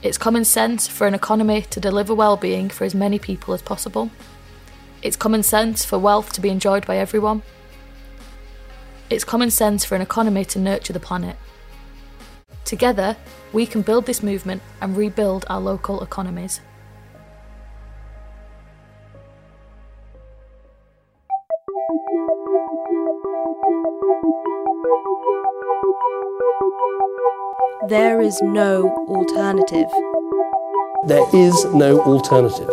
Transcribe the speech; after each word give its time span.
It's 0.00 0.16
common 0.16 0.44
sense 0.44 0.86
for 0.86 1.08
an 1.08 1.14
economy 1.14 1.62
to 1.70 1.80
deliver 1.80 2.14
well-being 2.14 2.70
for 2.70 2.84
as 2.84 2.94
many 2.94 3.18
people 3.18 3.52
as 3.52 3.62
possible. 3.62 4.12
It's 5.02 5.16
common 5.16 5.42
sense 5.42 5.84
for 5.84 5.98
wealth 5.98 6.32
to 6.34 6.40
be 6.40 6.50
enjoyed 6.50 6.86
by 6.86 6.98
everyone. 6.98 7.42
It's 9.10 9.24
common 9.24 9.50
sense 9.50 9.84
for 9.84 9.96
an 9.96 10.02
economy 10.02 10.44
to 10.44 10.60
nurture 10.60 10.92
the 10.92 11.00
planet. 11.00 11.36
Together, 12.64 13.16
we 13.52 13.66
can 13.66 13.82
build 13.82 14.06
this 14.06 14.22
movement 14.22 14.62
and 14.80 14.96
rebuild 14.96 15.44
our 15.50 15.60
local 15.60 16.00
economies. 16.00 16.60
There 27.88 28.20
is 28.20 28.42
no 28.42 28.92
alternative. 29.08 29.88
There 31.06 31.26
is 31.32 31.64
no 31.72 32.00
alternative. 32.02 32.68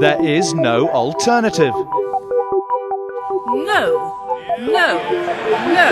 There 0.00 0.22
is 0.22 0.52
no 0.54 0.90
alternative. 0.90 1.72
No, 3.70 3.82
no, 4.60 4.88
no. 5.76 5.88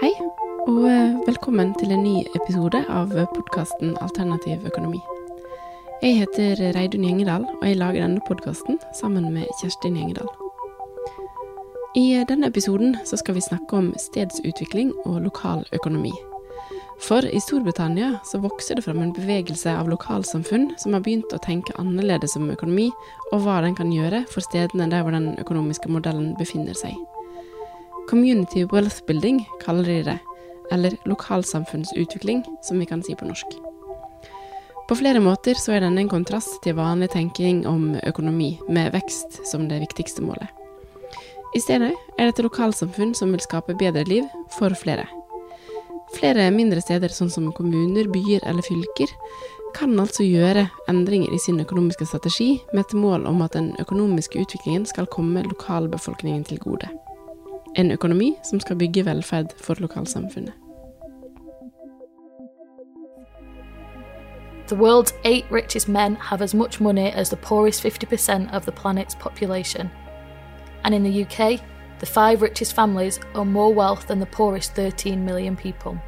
Hei, 0.00 0.12
og 0.66 0.84
eh, 0.90 1.16
velkommen 1.26 1.74
til 1.80 1.90
en 1.92 2.04
ny 2.04 2.20
episode 2.34 2.84
av 2.88 3.16
podkasten 3.34 3.96
Alternativ 4.00 4.62
økonomi. 4.66 5.02
Jeg 6.02 6.22
heter 6.22 6.70
Reidun 6.78 7.02
Gjengedal, 7.04 7.48
og 7.58 7.66
jeg 7.66 7.76
lager 7.82 8.06
denne 8.06 8.22
podkasten 8.28 8.78
sammen 8.94 9.32
med 9.34 9.50
Kjerstin 9.58 9.98
Gjengedal. 9.98 10.30
I 11.94 12.24
denne 12.28 12.46
episoden 12.46 12.92
skal 13.02 13.34
vi 13.34 13.40
snakke 13.42 13.74
om 13.74 13.88
stedsutvikling 13.98 14.92
og 15.10 15.24
lokal 15.24 15.64
økonomi. 15.74 16.12
For 17.02 17.26
i 17.26 17.40
Storbritannia 17.42 18.20
så 18.28 18.38
vokser 18.38 18.78
det 18.78 18.84
fram 18.84 19.00
en 19.02 19.14
bevegelse 19.16 19.72
av 19.74 19.88
lokalsamfunn 19.90 20.68
som 20.78 20.94
har 20.94 21.02
begynt 21.02 21.34
å 21.34 21.40
tenke 21.42 21.74
annerledes 21.82 22.36
om 22.38 22.46
økonomi, 22.52 22.92
og 23.32 23.42
hva 23.42 23.56
den 23.64 23.74
kan 23.74 23.90
gjøre 23.90 24.22
for 24.30 24.46
stedene 24.46 24.86
der 24.92 25.02
hvor 25.02 25.16
den 25.16 25.32
økonomiske 25.42 25.90
modellen 25.90 26.36
befinner 26.38 26.78
seg. 26.78 26.94
Community 28.06 28.62
wealth 28.70 29.02
building 29.10 29.42
kaller 29.64 29.90
de 29.90 29.98
det, 30.12 30.18
eller 30.70 30.94
lokalsamfunnsutvikling, 31.10 32.44
som 32.62 32.78
vi 32.78 32.86
kan 32.86 33.02
si 33.02 33.18
på 33.18 33.26
norsk. 33.26 33.58
På 34.86 34.94
flere 34.94 35.18
måter 35.22 35.58
så 35.58 35.74
er 35.74 35.82
denne 35.88 36.04
en 36.04 36.12
kontrast 36.12 36.62
til 36.62 36.78
vanlig 36.78 37.10
tenking 37.16 37.64
om 37.66 37.96
økonomi, 38.06 38.60
med 38.70 38.94
vekst 38.94 39.42
som 39.50 39.66
det 39.66 39.82
viktigste 39.88 40.22
målet. 40.22 40.59
I 41.54 41.60
stedet 41.60 41.94
er 42.18 42.28
det 42.28 42.38
et 42.38 42.44
lokalsamfunn 42.44 43.10
som 43.14 43.32
vil 43.34 43.42
skape 43.42 43.74
bedre 43.74 44.04
liv 44.06 44.26
for 44.54 44.70
flere. 44.78 45.06
Flere 46.14 46.50
mindre 46.54 46.78
steder, 46.82 47.10
sånn 47.10 47.30
som 47.30 47.48
kommuner, 47.54 48.06
byer 48.10 48.44
eller 48.46 48.62
fylker, 48.62 49.10
kan 49.74 49.98
altså 49.98 50.22
gjøre 50.22 50.68
endringer 50.90 51.34
i 51.34 51.38
sin 51.42 51.60
økonomiske 51.62 52.06
strategi 52.06 52.60
med 52.72 52.84
et 52.84 52.94
mål 52.94 53.26
om 53.26 53.42
at 53.42 53.54
den 53.58 53.72
økonomiske 53.82 54.38
utviklingen 54.42 54.86
skal 54.86 55.10
komme 55.10 55.42
lokalbefolkningen 55.46 56.44
til 56.46 56.58
gode. 56.62 56.90
En 57.78 57.90
økonomi 57.90 58.36
som 58.46 58.62
skal 58.62 58.78
bygge 58.78 59.06
velferd 59.06 59.54
for 59.58 59.78
lokalsamfunnet. 59.82 60.54
The 64.70 64.78
world's 64.78 65.14
eight 65.24 65.50
richest 65.50 65.88
men 65.88 66.14
have 66.14 66.42
as 66.42 66.54
much 66.54 66.80
money 66.80 67.10
as 67.10 67.30
the 67.30 67.36
poorest 67.36 67.82
50% 67.82 68.54
of 68.54 68.66
the 68.66 68.72
planet's 68.72 69.18
population. 69.18 69.90
And 70.84 70.94
in 70.94 71.02
the 71.02 71.24
UK, 71.24 71.60
the 71.98 72.06
five 72.06 72.42
richest 72.42 72.74
families 72.74 73.20
own 73.34 73.52
more 73.52 73.72
wealth 73.72 74.06
than 74.08 74.20
the 74.20 74.26
poorest 74.26 74.74
13 74.74 75.24
million 75.24 75.56
people. 75.56 76.00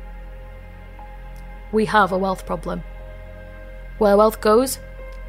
We 1.70 1.84
have 1.86 2.12
a 2.12 2.18
wealth 2.18 2.46
problem. 2.46 2.82
Where 3.98 4.16
wealth 4.16 4.40
goes, 4.40 4.78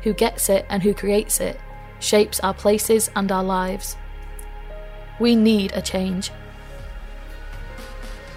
who 0.03 0.13
gets 0.13 0.49
it 0.49 0.65
and 0.69 0.83
who 0.83 0.93
creates 0.93 1.39
it 1.39 1.59
shapes 1.99 2.39
our 2.41 2.53
places 2.53 3.09
and 3.15 3.31
our 3.31 3.43
lives. 3.43 3.95
We 5.19 5.35
need 5.35 5.71
a 5.73 5.81
change. 5.81 6.31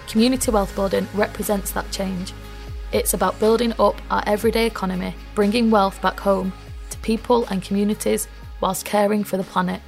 Community 0.07 0.51
wealth 0.51 0.73
building 0.73 1.07
represents 1.13 1.71
that 1.71 1.91
change. 1.91 2.33
It's 2.93 3.13
about 3.13 3.39
building 3.39 3.73
up 3.77 4.01
our 4.09 4.23
everyday 4.25 4.65
economy, 4.65 5.13
bringing 5.35 5.69
wealth 5.69 6.01
back 6.01 6.19
home 6.19 6.53
to 6.89 6.97
people 6.99 7.45
and 7.47 7.61
communities 7.61 8.27
whilst 8.61 8.85
caring 8.85 9.25
for 9.25 9.35
the 9.35 9.43
planet. 9.43 9.81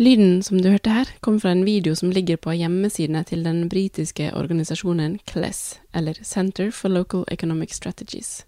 Lyden 0.00 0.42
som 0.42 0.56
du 0.56 0.70
hørte 0.72 0.88
her, 0.88 1.08
kom 1.20 1.36
fra 1.40 1.50
en 1.52 1.66
video 1.66 1.92
som 1.94 2.08
ligger 2.10 2.38
på 2.40 2.54
hjemmesidene 2.56 3.20
til 3.28 3.42
den 3.44 3.66
britiske 3.68 4.30
organisasjonen 4.32 5.18
CLES, 5.28 5.80
eller 5.92 6.16
Center 6.24 6.70
for 6.72 6.88
Local 6.88 7.26
Economic 7.28 7.74
Strategies. 7.76 8.46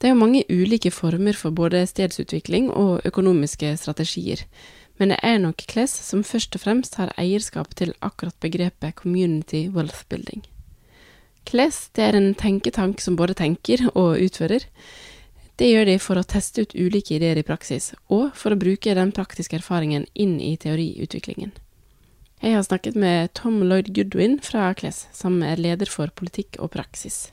Det 0.00 0.08
er 0.08 0.14
jo 0.14 0.22
mange 0.22 0.46
ulike 0.48 0.90
former 0.90 1.36
for 1.36 1.52
både 1.52 1.82
stedsutvikling 1.86 2.70
og 2.72 3.04
økonomiske 3.04 3.74
strategier, 3.76 4.46
men 4.96 5.12
det 5.12 5.18
er 5.22 5.36
nok 5.44 5.60
CLES 5.68 5.92
som 6.08 6.24
først 6.24 6.56
og 6.56 6.64
fremst 6.64 6.96
har 6.96 7.12
eierskap 7.20 7.76
til 7.76 7.92
akkurat 8.00 8.40
begrepet 8.40 8.96
Community 8.96 9.66
Wealth 9.68 10.08
Building. 10.08 10.46
CLES 11.44 11.90
er 12.00 12.16
en 12.16 12.32
tenketank 12.34 13.04
som 13.04 13.16
både 13.16 13.36
tenker 13.36 13.90
og 13.92 14.16
utfører, 14.16 14.64
det 15.60 15.68
gjør 15.68 15.90
de 15.90 15.96
for 16.00 16.16
å 16.16 16.24
teste 16.24 16.62
ut 16.64 16.72
ulike 16.72 17.18
ideer 17.18 17.36
i 17.36 17.44
praksis, 17.44 17.90
og 18.08 18.30
for 18.32 18.54
å 18.54 18.60
bruke 18.60 18.94
den 18.96 19.10
praktiske 19.12 19.58
erfaringen 19.58 20.06
inn 20.14 20.38
i 20.40 20.54
teoriutviklingen. 20.56 21.52
Jeg 22.40 22.54
har 22.56 22.64
snakket 22.64 22.96
med 22.96 23.34
Tom 23.36 23.58
Lloyd 23.68 23.90
Goodwin 23.92 24.38
fra 24.40 24.70
Akles, 24.70 25.02
som 25.12 25.42
er 25.44 25.60
leder 25.60 25.90
for 25.92 26.08
politikk 26.16 26.56
og 26.64 26.72
praksis. 26.72 27.28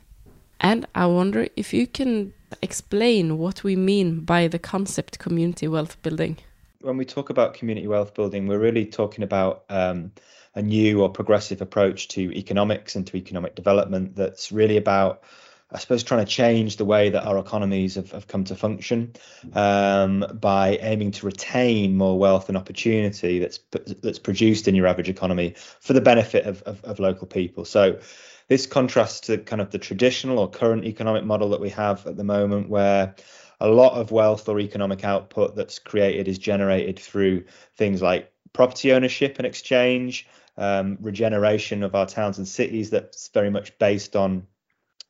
And 0.60 0.84
I 0.94 1.06
wonder 1.08 1.48
if 1.56 1.74
you 1.74 1.88
can 1.88 2.34
explain 2.62 3.38
what 3.38 3.64
we 3.64 3.78
mean 3.78 4.26
by 4.26 4.50
the 4.50 4.60
concept 4.60 5.20
community 5.20 5.68
wealth 5.68 5.96
building. 6.04 6.36
When 6.82 6.98
we 6.98 7.06
talk 7.06 7.30
about 7.30 7.54
community 7.54 7.88
wealth 7.88 8.14
building, 8.14 8.48
we're 8.48 8.60
really 8.60 8.86
talking 8.86 9.24
about 9.24 9.64
um, 9.70 10.12
a 10.56 10.62
new 10.62 11.02
or 11.02 11.10
progressive 11.10 11.62
approach 11.62 12.10
to 12.10 12.22
economics 12.36 12.96
and 12.98 13.08
to 13.08 13.16
economic 13.16 13.56
development 13.56 14.18
that's 14.18 14.52
really 14.52 14.76
about 14.76 15.24
I 15.70 15.80
suppose 15.80 16.02
trying 16.02 16.26
to 16.26 16.32
change 16.32 16.78
the 16.78 16.86
way 16.86 17.10
that 17.10 17.26
our 17.26 17.38
economies 17.38 17.96
have, 17.96 18.12
have 18.12 18.28
come 18.28 18.46
to 18.46 18.56
function 18.56 19.14
um, 19.54 20.26
by 20.40 20.78
aiming 20.78 21.12
to 21.12 21.26
retain 21.26 21.98
more 21.98 22.18
wealth 22.18 22.48
and 22.48 22.58
opportunity 22.58 23.40
that's 23.40 23.60
that's 24.02 24.20
produced 24.20 24.70
in 24.70 24.76
your 24.76 24.88
average 24.88 25.10
economy 25.10 25.56
for 25.82 25.92
the 25.92 26.00
benefit 26.00 26.46
of, 26.46 26.62
of, 26.64 26.84
of 26.86 27.00
local 27.00 27.28
people. 27.28 27.66
So 27.66 28.00
this 28.48 28.66
contrasts 28.66 29.20
to 29.22 29.40
kind 29.40 29.62
of 29.62 29.72
the 29.72 29.78
traditional 29.78 30.40
or 30.40 30.50
current 30.50 30.86
economic 30.86 31.26
model 31.26 31.50
that 31.50 31.60
we 31.60 31.70
have 31.70 32.08
at 32.08 32.16
the 32.16 32.24
moment, 32.24 32.70
where 32.70 33.14
a 33.60 33.68
lot 33.68 33.94
of 33.94 34.12
wealth 34.12 34.48
or 34.48 34.60
economic 34.60 35.04
output 35.04 35.56
that's 35.56 35.80
created 35.80 36.30
is 36.30 36.38
generated 36.38 36.98
through 36.98 37.44
things 37.76 38.02
like 38.02 38.32
property 38.54 38.94
ownership 38.94 39.38
and 39.38 39.46
exchange, 39.46 40.28
um, 40.58 40.98
regeneration 41.02 41.84
of 41.84 41.94
our 41.94 42.06
towns 42.06 42.38
and 42.38 42.48
cities 42.48 42.90
that's 42.90 43.28
very 43.30 43.50
much 43.50 43.78
based 43.80 44.16
on 44.16 44.48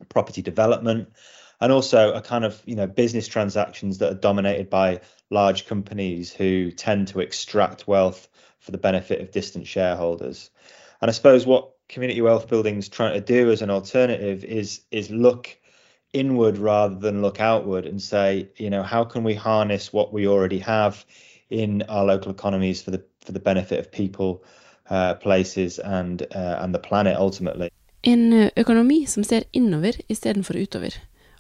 property 0.10 0.42
development, 0.42 1.10
and 1.60 1.72
also 1.72 2.14
a 2.14 2.22
kind 2.22 2.46
of 2.46 2.62
you 2.66 2.76
know 2.76 2.88
business 2.88 3.28
transactions 3.28 3.98
that 4.00 4.12
are 4.12 4.20
dominated 4.20 4.70
by 4.70 5.02
large 5.30 5.66
companies 5.66 6.32
who 6.32 6.72
tend 6.72 7.10
to 7.10 7.20
extract 7.20 7.88
wealth 7.88 8.28
for 8.60 8.72
the 8.72 8.78
benefit 8.78 9.22
of 9.22 9.32
distant 9.32 9.68
shareholders. 9.68 10.50
And 11.02 11.10
I 11.10 11.12
suppose 11.12 11.46
what 11.46 11.72
community 11.90 12.22
wealth 12.22 12.48
building 12.48 12.78
is 12.78 12.90
trying 12.90 13.14
to 13.14 13.22
do 13.22 13.52
as 13.52 13.62
an 13.62 13.70
alternative 13.70 14.44
is 14.44 14.82
is 14.92 15.10
look 15.10 15.58
inward 16.14 16.58
rather 16.58 16.96
than 16.96 17.22
look 17.22 17.40
outward 17.40 17.86
and 17.86 18.02
say, 18.02 18.50
you 18.58 18.70
know, 18.70 18.82
how 18.82 19.04
can 19.04 19.24
we 19.24 19.34
harness 19.34 19.92
what 19.92 20.14
we 20.14 20.28
already 20.28 20.60
have 20.60 21.06
in 21.50 21.84
our 21.84 22.06
local 22.06 22.32
economies 22.32 22.82
for 22.82 22.92
the 22.92 23.04
for 23.26 23.32
the 23.32 23.40
benefit 23.40 23.80
of 23.80 23.92
people, 23.92 24.44
uh, 24.90 25.16
places, 25.16 25.80
and 25.80 26.22
uh, 26.34 26.60
and 26.60 26.74
the 26.74 26.80
planet 26.80 27.18
ultimately. 27.18 27.70
En 28.06 28.34
eh, 28.34 28.52
økonomi 28.56 29.06
som 29.10 29.24
ser 29.26 29.48
innover 29.58 29.98
istedenfor 30.08 30.60
utover, 30.60 30.94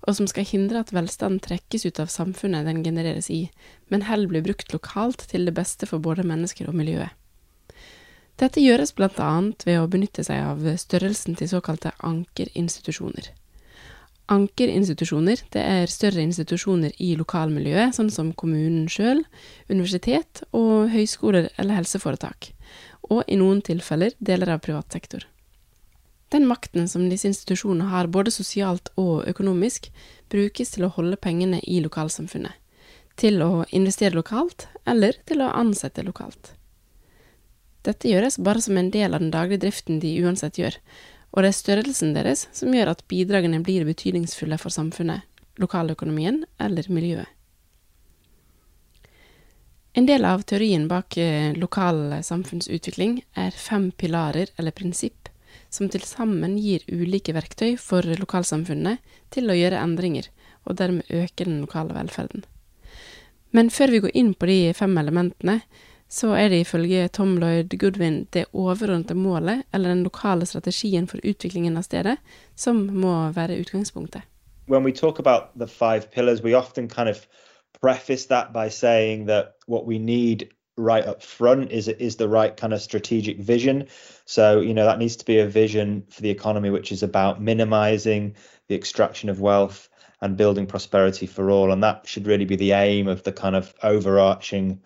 og 0.08 0.16
som 0.18 0.28
skal 0.30 0.48
hindre 0.48 0.82
at 0.82 0.94
velstand 0.96 1.42
trekkes 1.46 1.86
ut 1.86 2.00
av 2.02 2.10
samfunnet 2.10 2.66
den 2.66 2.84
genereres 2.86 3.30
i, 3.30 3.48
men 3.92 4.08
heller 4.08 4.32
blir 4.32 4.46
brukt 4.46 4.74
lokalt 4.74 5.28
til 5.30 5.46
det 5.46 5.54
beste 5.58 5.90
for 5.90 6.02
både 6.02 6.26
mennesker 6.28 6.70
og 6.70 6.78
miljøet. 6.80 7.14
Dette 8.38 8.62
gjøres 8.62 8.94
blant 8.94 9.18
annet 9.18 9.66
ved 9.66 9.80
å 9.82 9.90
benytte 9.90 10.24
seg 10.26 10.44
av 10.46 10.62
størrelsen 10.78 11.38
til 11.38 11.50
såkalte 11.50 11.96
ankerinstitusjoner. 12.06 13.32
Ankerinstitusjoner 14.30 15.42
det 15.54 15.64
er 15.64 15.90
større 15.90 16.22
institusjoner 16.22 16.94
i 17.02 17.14
lokalmiljøet, 17.18 17.96
sånn 17.96 18.12
som 18.14 18.34
kommunen 18.38 18.86
sjøl, 18.92 19.24
universitet 19.72 20.44
og 20.52 20.92
høyskoler 20.94 21.50
eller 21.56 21.80
helseforetak, 21.80 22.52
og 23.10 23.24
i 23.26 23.40
noen 23.40 23.64
tilfeller 23.66 24.14
deler 24.20 24.54
av 24.54 24.62
privat 24.66 24.92
sektor. 24.94 25.26
Den 26.30 26.48
makten 26.48 26.90
som 26.92 27.08
disse 27.10 27.30
institusjonene 27.30 27.88
har, 27.88 28.10
både 28.12 28.34
sosialt 28.36 28.90
og 29.00 29.24
økonomisk, 29.32 29.88
brukes 30.32 30.74
til 30.74 30.84
å 30.84 30.92
holde 30.98 31.20
pengene 31.24 31.62
i 31.64 31.80
lokalsamfunnet, 31.84 32.52
til 33.16 33.40
å 33.46 33.64
investere 33.72 34.18
lokalt 34.18 34.68
eller 34.86 35.16
til 35.26 35.42
å 35.42 35.54
ansette 35.56 36.04
lokalt. 36.04 36.52
Dette 37.88 38.12
gjøres 38.12 38.36
bare 38.44 38.60
som 38.60 38.76
en 38.76 38.92
del 38.92 39.16
av 39.16 39.24
den 39.24 39.32
daglige 39.32 39.64
driften 39.64 40.02
de 40.04 40.12
uansett 40.26 40.60
gjør, 40.60 40.76
og 41.32 41.44
det 41.44 41.54
er 41.54 41.56
størrelsen 41.62 42.12
deres 42.16 42.48
som 42.56 42.76
gjør 42.76 42.92
at 42.92 43.06
bidragene 43.08 43.62
blir 43.64 43.88
betydningsfulle 43.88 44.60
for 44.60 44.74
samfunnet, 44.74 45.24
lokaløkonomien 45.62 46.44
eller 46.60 46.92
miljøet. 46.92 47.32
En 49.98 50.06
del 50.06 50.28
av 50.30 50.44
teorien 50.46 50.84
bak 50.92 51.16
eh, 51.18 51.56
lokal 51.58 52.20
samfunnsutvikling 52.22 53.16
er 53.40 53.56
fem 53.56 53.88
pilarer 53.98 54.52
eller 54.60 54.76
prinsipp 54.76 55.27
som 55.70 55.90
til 55.90 56.04
sammen 56.08 56.58
gir 56.62 56.86
ulike 56.88 57.36
verktøy 57.36 57.76
for 57.82 58.06
lokalsamfunnet 58.20 59.04
til 59.34 59.50
å 59.50 59.58
gjøre 59.58 59.82
endringer, 59.84 60.30
og 60.68 60.80
dermed 60.80 61.10
øke 61.10 61.46
den 61.46 61.62
lokale 61.64 61.96
velferden. 61.96 62.46
Men 63.52 63.70
før 63.72 63.94
vi 63.94 64.02
går 64.04 64.16
inn 64.20 64.34
på 64.36 64.50
de 64.50 64.58
fem 64.76 64.98
elementene, 65.00 65.62
så 66.08 66.32
er 66.40 66.50
det 66.50 66.62
ifølge 66.64 67.08
Tom 67.12 67.36
Lloyd 67.40 67.74
Goodwin 67.80 68.22
det 68.32 68.46
overordnede 68.54 69.16
målet 69.16 69.66
eller 69.76 69.92
den 69.92 70.06
lokale 70.08 70.46
strategien 70.48 71.08
for 71.08 71.20
utviklingen 71.24 71.78
av 71.78 71.84
stedet 71.84 72.16
som 72.56 72.86
må 72.88 73.14
være 73.36 73.60
utgangspunktet. 73.60 74.24
When 74.68 74.84
we 74.84 74.92
talk 74.92 75.20
about 75.20 75.58
the 75.58 75.68
five 75.68 76.12
pillars, 76.12 76.44
we 76.44 76.56
often 76.56 76.88
kind 76.88 77.10
of 77.10 77.28
preface 77.82 78.28
that 78.28 78.54
by 78.54 78.70
saying 78.70 79.28
that 79.28 79.56
what 79.68 79.86
we 79.86 80.00
need 80.00 80.50
right 80.78 81.06
up 81.06 81.24
front 81.24 81.72
is 81.72 81.88
is 81.88 82.16
the 82.16 82.30
right 82.30 82.56
kind 82.56 82.72
of 82.72 82.82
strategic 82.82 83.40
vision. 83.40 83.88
So 84.26 84.62
you 84.62 84.74
know 84.74 84.86
that 84.86 85.00
needs 85.00 85.18
to 85.18 85.26
be 85.26 85.40
a 85.40 85.48
vision 85.48 86.06
for 86.10 86.22
the 86.22 86.30
economy 86.30 86.70
which 86.70 86.92
is 86.92 87.04
about 87.04 87.42
minimizing 87.42 88.36
the 88.68 88.76
extraction 88.76 89.30
of 89.30 89.42
wealth 89.42 89.90
and 90.22 90.38
building 90.38 90.68
prosperity 90.68 91.26
for 91.26 91.50
all, 91.50 91.72
and 91.72 91.84
that 91.84 92.08
should 92.08 92.28
really 92.28 92.46
be 92.46 92.56
the 92.56 92.72
aim 92.72 93.08
of 93.08 93.24
the 93.24 93.32
kind 93.32 93.56
of 93.56 93.74
overarching, 93.84 94.82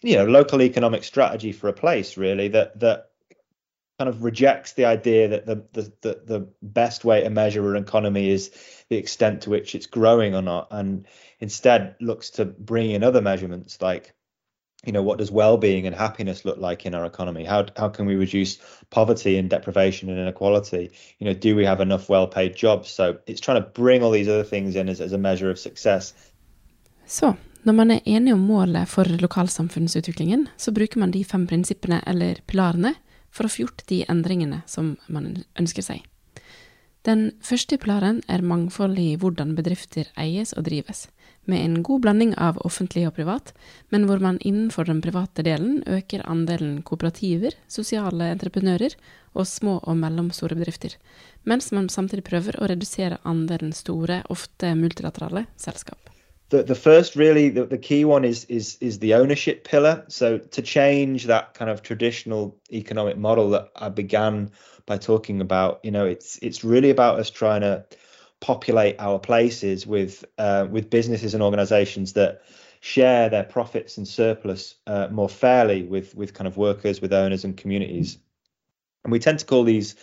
you 0.00 0.16
know, 0.16 0.24
local 0.24 0.62
economic 0.62 1.04
strategy 1.04 1.52
for 1.52 1.68
a 1.68 1.72
place. 1.72 2.16
Really 2.16 2.48
that 2.48 2.78
that 2.80 3.10
kind 3.98 4.08
of 4.08 4.24
rejects 4.24 4.72
the 4.72 4.86
idea 4.86 5.28
that 5.28 5.46
the, 5.46 5.56
the 5.72 5.92
the 6.00 6.22
the 6.24 6.48
best 6.62 7.04
way 7.04 7.22
to 7.22 7.30
measure 7.30 7.74
an 7.74 7.82
economy 7.82 8.30
is 8.30 8.50
the 8.88 8.96
extent 8.96 9.42
to 9.42 9.50
which 9.50 9.74
it's 9.74 9.86
growing 9.86 10.34
or 10.34 10.42
not, 10.42 10.68
and 10.70 11.06
instead 11.40 11.96
looks 12.00 12.30
to 12.30 12.44
bring 12.44 12.90
in 12.92 13.02
other 13.02 13.20
measurements 13.20 13.82
like 13.82 14.14
you 14.86 14.92
know 14.92 15.02
what 15.02 15.18
does 15.18 15.30
well-being 15.30 15.86
and 15.86 15.94
happiness 15.94 16.44
look 16.44 16.58
like 16.58 16.86
in 16.86 16.94
our 16.94 17.04
economy? 17.04 17.44
How 17.44 17.66
how 17.76 17.88
can 17.88 18.06
we 18.06 18.16
reduce 18.16 18.58
poverty 18.90 19.36
and 19.36 19.50
deprivation 19.50 20.08
and 20.08 20.18
inequality? 20.18 20.90
You 21.18 21.26
know 21.26 21.34
do 21.34 21.54
we 21.54 21.64
have 21.64 21.80
enough 21.80 22.08
well-paid 22.08 22.56
jobs? 22.56 22.88
So 22.88 23.18
it's 23.26 23.40
trying 23.40 23.62
to 23.62 23.68
bring 23.68 24.02
all 24.02 24.10
these 24.10 24.28
other 24.28 24.44
things 24.44 24.76
in 24.76 24.88
as, 24.88 25.00
as 25.00 25.12
a 25.12 25.18
measure 25.18 25.50
of 25.50 25.58
success. 25.58 26.14
Så, 27.06 27.34
når 27.62 27.72
man 27.72 27.90
er 27.90 28.00
enig 28.06 28.32
om 28.32 28.40
målet 28.40 28.88
for 28.88 29.04
lokalsamfunnsutviklingen, 29.04 30.48
så 30.56 30.72
bruker 30.72 30.98
man 30.98 31.10
de 31.10 31.24
fem 31.24 31.46
prinsippene 31.46 32.00
eller 32.06 32.38
pilarene 32.46 32.94
for 33.30 33.46
å 33.46 33.50
få 33.50 33.64
gjort 33.64 33.82
de 33.90 34.04
endringene 34.08 34.62
som 34.66 34.96
man 35.08 35.42
ønsker 35.58 35.82
seg. 35.82 36.04
Den 37.02 37.32
første 37.42 37.78
pilaren 37.80 38.20
er 38.28 38.44
mangfold 38.44 38.98
i 39.00 39.16
hvordan 39.16 39.56
bedrifter 39.56 40.08
eies 40.20 40.52
og 40.52 40.68
drives 40.68 41.08
med 41.50 41.64
en 41.64 41.80
god 41.86 42.04
blanding 42.06 42.34
av 42.38 42.60
offentlig 42.66 43.06
og 43.08 43.16
privat, 43.18 43.52
men 43.90 44.06
hvor 44.08 44.22
man 44.22 44.38
innenfor 44.40 44.86
den 44.88 45.02
private 45.04 45.44
delen 45.46 45.80
øker 45.86 46.22
andelen 46.30 46.80
kooperativer, 46.86 47.56
sosiale 47.68 48.30
entreprenører 48.34 48.94
og 49.34 49.46
små 49.46 49.78
og 49.82 49.98
mellomstore 49.98 50.56
bedrifter, 50.58 50.96
mens 51.44 51.70
man 51.74 51.90
samtidig 51.92 52.24
prøver 52.30 52.58
å 52.58 52.70
redusere 52.70 53.20
andelen 53.26 53.74
store, 53.76 54.22
ofte 54.30 54.74
multilaterale 54.78 55.46
selskap. 55.56 55.98
The, 56.50 56.64
the 56.64 56.74
first 56.74 57.14
really 57.14 57.48
the, 57.48 57.64
the 57.64 57.78
key 57.78 58.04
one 58.04 58.24
is 58.24 58.44
is 58.48 58.76
is 58.80 58.98
the 58.98 59.14
ownership 59.14 59.62
pillar 59.62 60.02
so 60.08 60.38
to 60.38 60.62
change 60.62 61.26
that 61.26 61.54
kind 61.54 61.70
of 61.70 61.80
traditional 61.80 62.56
economic 62.72 63.16
model 63.16 63.50
that 63.50 63.68
i 63.76 63.88
began 63.88 64.50
by 64.84 64.98
talking 64.98 65.40
about 65.40 65.78
you 65.84 65.92
know 65.92 66.04
it's 66.04 66.40
it's 66.42 66.64
really 66.64 66.90
about 66.90 67.20
us 67.20 67.30
trying 67.30 67.60
to 67.60 67.84
populate 68.40 68.96
our 68.98 69.18
places 69.18 69.86
with 69.86 70.24
uh, 70.38 70.66
with 70.70 70.90
businesses 70.90 71.34
and 71.34 71.42
organizations 71.42 72.14
that 72.14 72.42
share 72.80 73.28
their 73.28 73.44
profits 73.44 73.98
and 73.98 74.08
surplus 74.08 74.76
uh, 74.86 75.08
more 75.10 75.28
fairly 75.28 75.82
with 75.82 76.14
with 76.14 76.34
kind 76.34 76.48
of 76.48 76.56
workers 76.56 77.00
with 77.00 77.12
owners 77.12 77.44
and 77.44 77.56
communities. 77.56 78.18
And 79.04 79.12
we 79.12 79.18
tend 79.18 79.38
to 79.38 79.46
call 79.46 79.64
these 79.64 79.94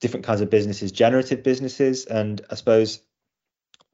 different 0.00 0.26
kinds 0.26 0.40
of 0.40 0.50
businesses 0.50 0.92
generative 0.92 1.42
businesses. 1.42 2.06
And 2.06 2.40
i 2.50 2.54
suppose 2.54 3.00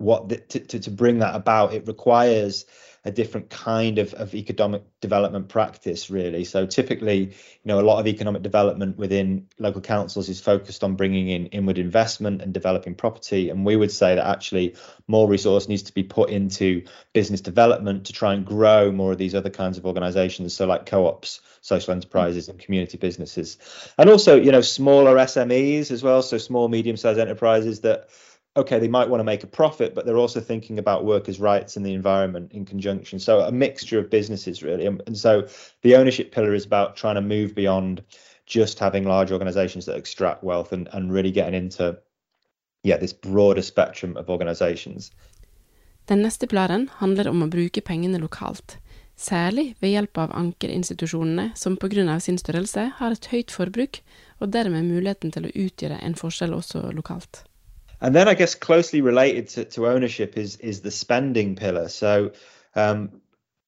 what 0.02 0.28
the, 0.28 0.36
to, 0.36 0.80
to 0.80 0.90
bring 0.90 1.20
that 1.20 1.34
about 1.34 1.72
it 1.72 1.86
requires 1.86 2.66
a 3.04 3.10
different 3.10 3.50
kind 3.50 3.98
of, 3.98 4.14
of 4.14 4.32
economic 4.34 4.82
development 5.00 5.48
practice 5.48 6.08
really. 6.08 6.44
So 6.44 6.66
typically 6.66 7.18
you 7.18 7.64
know 7.64 7.80
a 7.80 7.82
lot 7.82 7.98
of 7.98 8.06
economic 8.06 8.42
development 8.42 8.96
within 8.96 9.48
local 9.58 9.80
councils 9.80 10.28
is 10.28 10.40
focused 10.40 10.84
on 10.84 10.94
bringing 10.94 11.28
in 11.28 11.46
inward 11.46 11.78
investment 11.78 12.42
and 12.42 12.54
developing 12.54 12.94
property. 12.94 13.50
And 13.50 13.66
we 13.66 13.74
would 13.74 13.90
say 13.90 14.14
that 14.14 14.26
actually 14.26 14.76
more 15.08 15.28
resource 15.28 15.66
needs 15.66 15.82
to 15.84 15.94
be 15.94 16.04
put 16.04 16.30
into 16.30 16.84
business 17.12 17.40
development 17.40 18.06
to 18.06 18.12
try 18.12 18.34
and 18.34 18.46
grow 18.46 18.92
more 18.92 19.12
of 19.12 19.18
these 19.18 19.34
other 19.34 19.50
kinds 19.50 19.78
of 19.78 19.86
organizations 19.86 20.54
so 20.54 20.66
like 20.66 20.86
co-ops 20.86 21.40
social 21.60 21.92
enterprises 21.92 22.48
and 22.48 22.58
community 22.58 22.98
businesses. 22.98 23.58
And 23.98 24.08
also 24.08 24.40
you 24.40 24.52
know 24.52 24.60
smaller 24.60 25.16
smes 25.16 25.90
as 25.90 26.04
well 26.04 26.22
so 26.22 26.38
small 26.38 26.68
medium 26.68 26.96
sized 26.96 27.18
enterprises 27.18 27.80
that 27.80 28.10
okay, 28.56 28.78
they 28.78 28.88
might 28.88 29.08
want 29.08 29.20
to 29.20 29.24
make 29.24 29.42
a 29.42 29.46
profit, 29.46 29.94
but 29.94 30.04
they're 30.04 30.18
also 30.18 30.40
thinking 30.40 30.78
about 30.78 31.04
workers' 31.04 31.40
rights 31.40 31.76
and 31.76 31.86
the 31.86 31.94
environment 31.94 32.52
in 32.52 32.64
conjunction. 32.64 33.18
So 33.18 33.40
a 33.40 33.52
mixture 33.52 33.98
of 33.98 34.10
businesses 34.10 34.62
really. 34.62 34.86
And, 34.86 35.02
and 35.06 35.16
so 35.16 35.46
the 35.82 35.96
ownership 35.96 36.32
pillar 36.32 36.54
is 36.54 36.66
about 36.66 36.96
trying 36.96 37.14
to 37.14 37.22
move 37.22 37.54
beyond 37.54 38.02
just 38.46 38.78
having 38.78 39.04
large 39.04 39.32
organizations 39.32 39.86
that 39.86 39.96
extract 39.96 40.44
wealth 40.44 40.72
and, 40.72 40.88
and 40.92 41.12
really 41.12 41.30
getting 41.30 41.54
into 41.54 41.98
yeah, 42.82 42.98
this 42.98 43.12
broader 43.12 43.62
spectrum 43.62 44.16
of 44.16 44.28
organizations. 44.28 45.12
Den 46.06 46.22
neste 46.22 46.48
pilaren 46.50 46.88
handler 46.98 47.28
om 47.30 47.44
å 47.44 47.46
bruke 47.46 47.80
pengene 47.86 48.18
lokalt, 48.18 48.76
særlig 49.14 49.76
ved 49.78 49.94
hjelp 49.94 50.18
av 50.18 50.34
ankerinstitusjonene 50.34 51.52
som 51.54 51.78
av 51.78 52.18
sin 52.18 52.38
størrelse 52.38 52.90
har 52.98 53.12
et 53.12 53.28
høyt 53.30 53.54
forbruk 53.54 54.02
og 54.40 54.50
dermed 54.50 54.84
muligheten 54.84 55.30
til 55.30 55.46
å 55.46 55.54
utgjøre 55.54 56.02
en 56.02 56.18
forskjell 56.18 56.52
også 56.52 56.90
lokalt. 56.90 57.44
And 58.02 58.14
then 58.14 58.26
I 58.28 58.34
guess 58.34 58.56
closely 58.56 59.00
related 59.00 59.48
to, 59.50 59.64
to 59.64 59.86
ownership 59.86 60.36
is 60.36 60.56
is 60.56 60.80
the 60.80 60.90
spending 60.90 61.54
pillar. 61.54 61.88
So 61.88 62.32
um, 62.74 63.22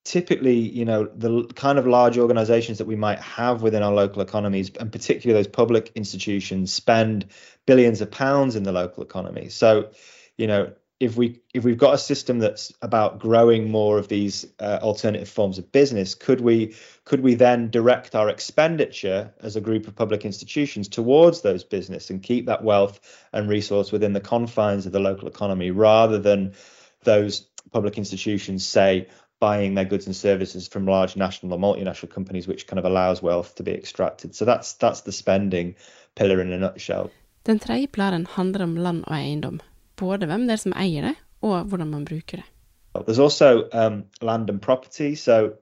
typically, 0.04 0.58
you 0.58 0.84
know, 0.84 1.04
the 1.04 1.44
kind 1.54 1.78
of 1.78 1.86
large 1.86 2.18
organizations 2.18 2.78
that 2.78 2.86
we 2.86 2.96
might 2.96 3.20
have 3.20 3.62
within 3.62 3.84
our 3.84 3.92
local 3.92 4.22
economies, 4.22 4.72
and 4.78 4.90
particularly 4.90 5.40
those 5.40 5.50
public 5.50 5.92
institutions, 5.94 6.72
spend 6.72 7.26
billions 7.64 8.00
of 8.00 8.10
pounds 8.10 8.56
in 8.56 8.64
the 8.64 8.72
local 8.72 9.04
economy. 9.04 9.50
So, 9.50 9.90
you 10.36 10.48
know, 10.48 10.72
if 11.04 11.16
we 11.16 11.40
if 11.52 11.64
we've 11.64 11.78
got 11.78 11.94
a 11.94 11.98
system 11.98 12.38
that's 12.38 12.72
about 12.80 13.18
growing 13.18 13.70
more 13.70 13.98
of 13.98 14.08
these 14.08 14.46
uh, 14.58 14.78
alternative 14.82 15.28
forms 15.28 15.58
of 15.58 15.70
business 15.70 16.14
could 16.14 16.40
we 16.40 16.74
could 17.04 17.20
we 17.20 17.34
then 17.34 17.70
direct 17.70 18.14
our 18.14 18.28
expenditure 18.28 19.32
as 19.40 19.56
a 19.56 19.60
group 19.60 19.86
of 19.86 19.94
public 19.94 20.24
institutions 20.24 20.88
towards 20.88 21.42
those 21.42 21.62
business 21.62 22.10
and 22.10 22.22
keep 22.22 22.46
that 22.46 22.64
wealth 22.64 23.00
and 23.32 23.48
resource 23.48 23.92
within 23.92 24.14
the 24.14 24.20
confines 24.20 24.86
of 24.86 24.92
the 24.92 25.00
local 25.00 25.28
economy 25.28 25.70
rather 25.70 26.18
than 26.18 26.54
those 27.02 27.46
public 27.70 27.98
institutions 27.98 28.66
say 28.66 29.06
buying 29.40 29.74
their 29.74 29.84
goods 29.84 30.06
and 30.06 30.16
services 30.16 30.68
from 30.68 30.86
large 30.86 31.16
national 31.16 31.52
or 31.52 31.58
multinational 31.58 32.10
companies 32.10 32.48
which 32.48 32.66
kind 32.66 32.78
of 32.78 32.84
allows 32.84 33.20
wealth 33.20 33.54
to 33.56 33.62
be 33.62 33.72
extracted 33.72 34.34
so 34.34 34.44
that's 34.44 34.72
that's 34.74 35.02
the 35.02 35.12
spending 35.12 35.74
pillar 36.14 36.40
in 36.40 36.52
a 36.52 36.58
nutshell 36.58 37.10
Den 37.46 37.58
tredje 37.58 37.86
pilaren 37.86 38.26
handler 38.34 38.62
om 38.62 38.76
land 38.76 39.04
og 39.04 39.16
eiendom. 39.16 39.60
Både 39.96 40.26
hvem 40.26 40.46
det 40.48 40.56
er 40.56 40.62
som 40.62 40.76
eier 40.76 41.10
det, 41.10 41.14
og 41.42 41.64
hvordan 41.70 41.90
man 41.90 42.04
bruker 42.04 42.42
det. 42.42 42.48
There's 42.94 43.18
also 43.18 43.68
um, 43.72 44.04
land 44.22 44.50
and 44.50 44.60
property. 44.60 45.14
So 45.14 45.54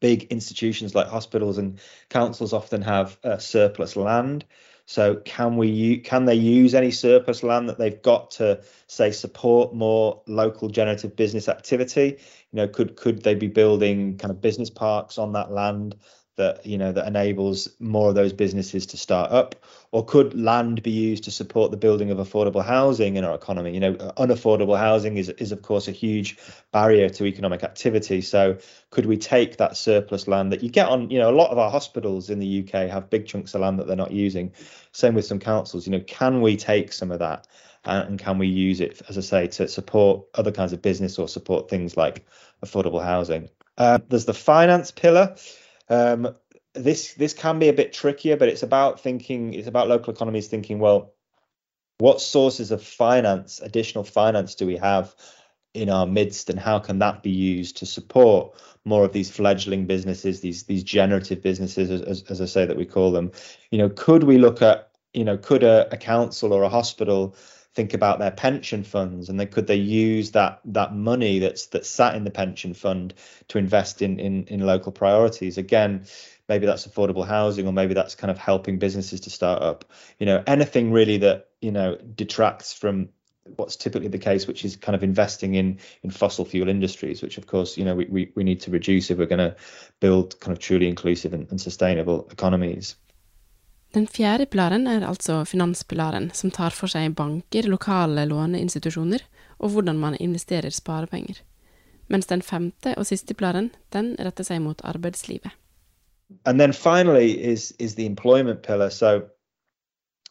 big 0.00 0.24
institutions 0.24 0.94
like 0.94 1.06
hospitals 1.06 1.58
and 1.58 1.78
councils 2.10 2.52
often 2.52 2.82
have 2.82 3.18
uh, 3.24 3.38
surplus 3.38 3.96
land. 3.96 4.44
So 4.86 5.16
can 5.24 5.56
we 5.56 5.98
can 5.98 6.26
they 6.26 6.34
use 6.34 6.74
any 6.74 6.90
surplus 6.90 7.42
land 7.42 7.68
that 7.70 7.78
they've 7.78 8.02
got 8.02 8.32
to 8.32 8.60
say 8.86 9.12
support 9.12 9.74
more 9.74 10.20
local 10.26 10.68
generative 10.68 11.16
business 11.16 11.48
activity? 11.48 12.18
You 12.52 12.56
know, 12.56 12.68
could 12.68 12.96
could 12.96 13.22
they 13.22 13.34
be 13.34 13.48
building 13.48 14.18
kind 14.18 14.30
of 14.30 14.42
business 14.42 14.70
parks 14.70 15.16
on 15.16 15.32
that 15.32 15.50
land 15.50 15.96
that 16.36 16.66
you 16.66 16.78
know 16.78 16.92
that 16.92 17.06
enables 17.06 17.68
more 17.78 18.08
of 18.08 18.14
those 18.14 18.32
businesses 18.32 18.86
to 18.86 18.96
start 18.96 19.30
up? 19.30 19.54
Or 19.92 20.04
could 20.04 20.38
land 20.38 20.82
be 20.82 20.90
used 20.90 21.24
to 21.24 21.30
support 21.30 21.70
the 21.70 21.76
building 21.76 22.10
of 22.10 22.18
affordable 22.18 22.64
housing 22.64 23.16
in 23.16 23.24
our 23.24 23.34
economy? 23.34 23.72
You 23.74 23.80
know 23.80 23.94
unaffordable 23.94 24.78
housing 24.78 25.16
is 25.16 25.28
is 25.28 25.52
of 25.52 25.62
course 25.62 25.88
a 25.88 25.92
huge 25.92 26.36
barrier 26.72 27.08
to 27.10 27.26
economic 27.26 27.62
activity. 27.62 28.20
So 28.20 28.58
could 28.90 29.06
we 29.06 29.16
take 29.16 29.58
that 29.58 29.76
surplus 29.76 30.26
land 30.26 30.52
that 30.52 30.62
you 30.62 30.70
get 30.70 30.88
on 30.88 31.10
you 31.10 31.18
know 31.18 31.30
a 31.30 31.36
lot 31.36 31.50
of 31.50 31.58
our 31.58 31.70
hospitals 31.70 32.30
in 32.30 32.38
the 32.38 32.60
UK 32.60 32.90
have 32.90 33.10
big 33.10 33.26
chunks 33.26 33.54
of 33.54 33.60
land 33.60 33.78
that 33.78 33.86
they're 33.86 33.96
not 33.96 34.12
using. 34.12 34.52
Same 34.92 35.14
with 35.14 35.26
some 35.26 35.38
councils 35.38 35.86
you 35.86 35.92
know 35.92 36.04
can 36.06 36.40
we 36.40 36.56
take 36.56 36.92
some 36.92 37.10
of 37.10 37.20
that 37.20 37.46
and 37.84 38.18
can 38.18 38.38
we 38.38 38.46
use 38.46 38.80
it 38.80 39.02
as 39.08 39.18
i 39.18 39.20
say 39.20 39.46
to 39.46 39.68
support 39.68 40.24
other 40.34 40.50
kinds 40.50 40.72
of 40.72 40.80
business 40.80 41.18
or 41.18 41.28
support 41.28 41.68
things 41.68 41.96
like 41.96 42.26
affordable 42.64 43.02
housing? 43.02 43.48
Uh, 43.76 43.98
there's 44.08 44.24
the 44.24 44.34
finance 44.34 44.90
pillar 44.90 45.36
um, 45.88 46.34
this 46.74 47.14
this 47.14 47.34
can 47.34 47.58
be 47.58 47.68
a 47.68 47.72
bit 47.72 47.92
trickier, 47.92 48.36
but 48.36 48.48
it's 48.48 48.62
about 48.62 49.00
thinking. 49.00 49.54
It's 49.54 49.68
about 49.68 49.88
local 49.88 50.12
economies 50.12 50.48
thinking. 50.48 50.78
Well, 50.78 51.14
what 51.98 52.20
sources 52.20 52.70
of 52.70 52.82
finance, 52.82 53.60
additional 53.60 54.04
finance, 54.04 54.54
do 54.54 54.66
we 54.66 54.76
have 54.76 55.14
in 55.72 55.90
our 55.90 56.06
midst, 56.06 56.50
and 56.50 56.58
how 56.58 56.78
can 56.78 56.98
that 57.00 57.22
be 57.22 57.30
used 57.30 57.76
to 57.78 57.86
support 57.86 58.56
more 58.84 59.04
of 59.04 59.12
these 59.12 59.30
fledgling 59.30 59.86
businesses, 59.86 60.40
these 60.40 60.64
these 60.64 60.82
generative 60.82 61.42
businesses, 61.42 61.90
as, 61.90 62.22
as 62.22 62.40
I 62.40 62.46
say 62.46 62.66
that 62.66 62.76
we 62.76 62.86
call 62.86 63.12
them? 63.12 63.30
You 63.70 63.78
know, 63.78 63.88
could 63.88 64.24
we 64.24 64.38
look 64.38 64.62
at 64.62 64.90
you 65.14 65.24
know, 65.24 65.38
could 65.38 65.62
a, 65.62 65.88
a 65.92 65.96
council 65.96 66.52
or 66.52 66.64
a 66.64 66.68
hospital 66.68 67.34
think 67.74 67.94
about 67.94 68.18
their 68.18 68.30
pension 68.30 68.84
funds 68.84 69.28
and 69.28 69.38
then 69.38 69.48
could 69.48 69.66
they 69.66 69.76
use 69.76 70.30
that 70.32 70.60
that 70.64 70.94
money 70.94 71.40
that's 71.40 71.66
that's 71.66 71.88
sat 71.88 72.14
in 72.14 72.24
the 72.24 72.30
pension 72.30 72.72
fund 72.72 73.14
to 73.48 73.58
invest 73.58 74.02
in 74.02 74.20
in, 74.20 74.44
in 74.44 74.60
local 74.60 74.92
priorities? 74.92 75.58
Again 75.58 76.06
maybe 76.48 76.66
that's 76.66 76.86
affordable 76.86 77.26
housing 77.26 77.66
or 77.66 77.72
maybe 77.72 77.94
that's 77.94 78.14
kind 78.14 78.30
of 78.30 78.38
helping 78.38 78.78
businesses 78.78 79.20
to 79.20 79.30
start 79.30 79.62
up. 79.62 79.84
You 80.18 80.26
know 80.26 80.42
anything 80.46 80.92
really 80.92 81.18
that 81.18 81.48
you 81.60 81.72
know 81.72 81.96
detracts 81.96 82.72
from 82.72 83.08
what's 83.56 83.76
typically 83.76 84.08
the 84.08 84.18
case 84.18 84.46
which 84.46 84.64
is 84.64 84.76
kind 84.76 84.96
of 84.96 85.02
investing 85.02 85.54
in 85.54 85.78
in 86.02 86.10
fossil 86.10 86.46
fuel 86.46 86.68
industries 86.68 87.20
which 87.20 87.36
of 87.36 87.46
course 87.46 87.76
you 87.76 87.84
know 87.84 87.94
we, 87.94 88.06
we, 88.06 88.32
we 88.34 88.42
need 88.42 88.60
to 88.60 88.70
reduce 88.70 89.10
if 89.10 89.18
we're 89.18 89.26
going 89.26 89.38
to 89.38 89.54
build 90.00 90.40
kind 90.40 90.56
of 90.56 90.58
truly 90.58 90.88
inclusive 90.88 91.34
and, 91.34 91.46
and 91.50 91.60
sustainable 91.60 92.26
economies 92.30 92.96
Den 93.94 94.06
fjerde 94.10 94.46
pilaren 94.50 94.88
er 94.90 95.04
altså 95.06 95.44
finanspilaren, 95.46 96.30
som 96.34 96.50
tar 96.50 96.74
for 96.74 96.90
seg 96.90 97.12
banker, 97.14 97.68
lokale 97.70 98.24
låneinstitusjoner 98.26 99.22
og 99.60 99.70
hvordan 99.70 100.00
man 100.02 100.16
investerer 100.18 100.74
sparepenger. 100.74 101.38
Mens 102.10 102.26
den 102.26 102.42
femte 102.42 102.96
og 102.98 103.06
siste 103.06 103.36
pilaren, 103.38 103.70
den 103.94 104.16
retter 104.18 104.44
seg 104.44 104.60
mot 104.64 104.82
arbeidslivet. 104.82 105.54
And 106.44 106.58
then 106.58 106.72
finally 106.72 107.38
is 107.52 107.72
is 107.78 107.94
the 107.94 108.06
employment 108.06 108.62
pillar. 108.62 108.90
So 108.90 109.22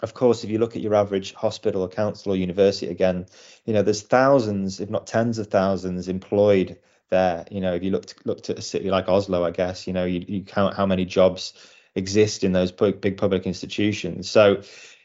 of 0.02 0.14
course, 0.14 0.44
if 0.44 0.50
you 0.50 0.60
look 0.60 0.76
at 0.76 0.84
your 0.84 0.96
average 0.96 1.34
hospital 1.34 1.84
or 1.84 1.88
council 1.88 2.34
or 2.34 2.36
university 2.36 2.92
again, 2.92 3.26
you 3.66 3.74
know, 3.74 3.82
there's 3.82 4.02
thousands, 4.02 4.82
if 4.82 4.90
not 4.90 5.08
tens 5.08 5.40
of 5.40 5.48
thousands, 5.48 6.10
employed 6.10 6.78
there. 7.10 7.46
You 7.50 7.62
know, 7.62 7.74
if 7.74 7.84
you 7.84 7.92
looked 7.92 8.26
looked 8.26 8.50
at 8.50 8.60
a 8.60 8.62
city 8.62 8.90
like 8.90 9.08
Oslo, 9.08 9.46
I 9.46 9.52
guess, 9.52 9.88
you 9.88 9.94
know, 9.94 10.04
you, 10.04 10.26
you 10.28 10.44
count 10.44 10.76
how 10.76 10.86
many 10.86 11.06
jobs 11.06 11.54
exist 11.96 12.44
in 12.44 12.52
those 12.52 12.72
big 12.72 13.18
public 13.18 13.46
institutions. 13.46 14.30
So, 14.30 14.62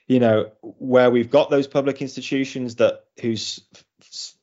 you 0.06 0.20
know, 0.20 0.50
where 0.62 1.10
we've 1.10 1.30
got 1.30 1.50
those 1.50 1.66
public 1.66 2.00
institutions 2.00 2.76
that 2.76 3.04
whose 3.20 3.60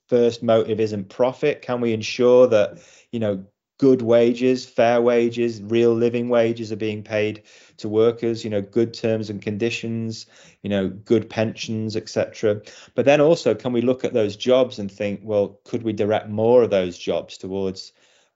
first 0.07 0.43
motive 0.43 0.79
isn't 0.79 1.09
profit, 1.09 1.61
can 1.61 1.81
we 1.81 1.93
ensure 1.93 2.47
that, 2.47 2.79
you 3.11 3.19
know, 3.19 3.45
good 3.77 4.01
wages, 4.01 4.65
fair 4.65 5.01
wages, 5.01 5.61
real 5.61 5.93
living 5.93 6.29
wages 6.29 6.71
are 6.71 6.77
being 6.77 7.03
paid 7.03 7.43
to 7.77 7.89
workers, 7.89 8.43
you 8.43 8.49
know, 8.49 8.61
good 8.61 8.93
terms 8.93 9.29
and 9.29 9.41
conditions, 9.41 10.27
you 10.61 10.69
know, 10.69 10.87
good 10.87 11.29
pensions, 11.29 11.95
etc. 11.97 12.61
But 12.93 13.05
then 13.05 13.19
also, 13.19 13.53
can 13.53 13.73
we 13.73 13.81
look 13.81 14.05
at 14.05 14.13
those 14.13 14.37
jobs 14.37 14.79
and 14.79 14.89
think, 14.89 15.21
well, 15.23 15.59
could 15.65 15.83
we 15.83 15.91
direct 15.91 16.29
more 16.29 16.63
of 16.63 16.69
those 16.69 16.97
jobs 16.97 17.37
towards 17.37 17.91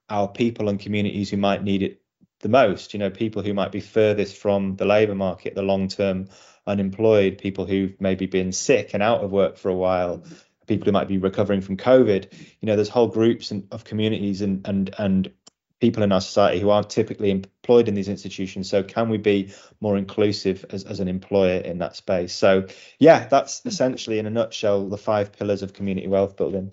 our 0.10 0.28
people 0.28 0.68
and 0.68 0.80
communities 0.80 1.30
who 1.30 1.38
might 1.38 1.64
need 1.64 1.84
it 1.84 1.99
the 2.40 2.50
most. 2.50 2.94
You 2.94 3.00
know, 3.00 3.10
people 3.10 3.42
who 3.42 3.54
might 3.54 3.72
be 3.72 3.82
furthest 3.82 4.38
from 4.38 4.76
the 4.76 4.86
labour 4.86 5.16
market, 5.16 5.56
the 5.56 5.62
long 5.62 5.88
term 5.88 6.28
unemployed, 6.66 7.38
people 7.38 7.66
who've 7.66 8.00
maybe 8.00 8.26
been 8.26 8.52
sick 8.52 8.94
and 8.94 9.04
out 9.04 9.24
of 9.24 9.32
work 9.32 9.58
for 9.58 9.70
a 9.70 9.76
while, 9.76 10.24
people 10.68 10.86
who 10.86 10.92
might 10.92 11.08
be 11.08 11.18
recovering 11.18 11.62
from 11.62 11.78
COVID. 11.78 12.32
You 12.62 12.66
know, 12.66 12.76
there's 12.76 12.90
whole 12.90 13.08
groups 13.08 13.52
of 13.72 13.84
communities 13.84 14.42
and 14.42 14.68
and 14.68 14.94
and 14.98 15.32
people 15.80 16.04
in 16.04 16.12
our 16.12 16.22
society 16.22 16.60
who 16.60 16.70
aren't 16.70 16.90
typically 16.90 17.32
employed 17.32 17.88
in 17.88 17.94
these 17.94 18.10
institutions. 18.10 18.70
So 18.70 18.84
can 18.84 19.10
we 19.10 19.18
be 19.18 19.54
more 19.80 19.98
inclusive 19.98 20.66
as, 20.72 20.84
as 20.84 21.00
an 21.00 21.08
employer 21.08 21.60
in 21.62 21.78
that 21.80 21.96
space? 21.96 22.34
So 22.34 22.68
yeah, 23.00 23.28
that's 23.28 23.60
mm-hmm. 23.60 23.70
essentially 23.70 24.20
in 24.20 24.26
a 24.26 24.30
nutshell 24.30 24.90
the 24.90 24.98
five 24.98 25.32
pillars 25.32 25.62
of 25.62 25.74
community 25.74 26.08
wealth 26.08 26.36
building. 26.36 26.72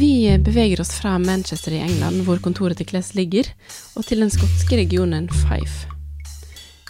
Vi 0.00 0.38
beveger 0.38 0.80
oss 0.80 1.00
fra 1.00 1.18
Manchester 1.18 1.72
i 1.72 1.78
England, 1.78 2.22
hvor 2.24 2.38
kontoret 2.40 2.78
til 2.80 2.86
Kless 2.88 3.10
ligger, 3.14 3.44
og 4.00 4.06
til 4.08 4.22
den 4.24 4.30
skotske 4.32 4.78
regionen 4.78 5.26
Fife. 5.28 5.90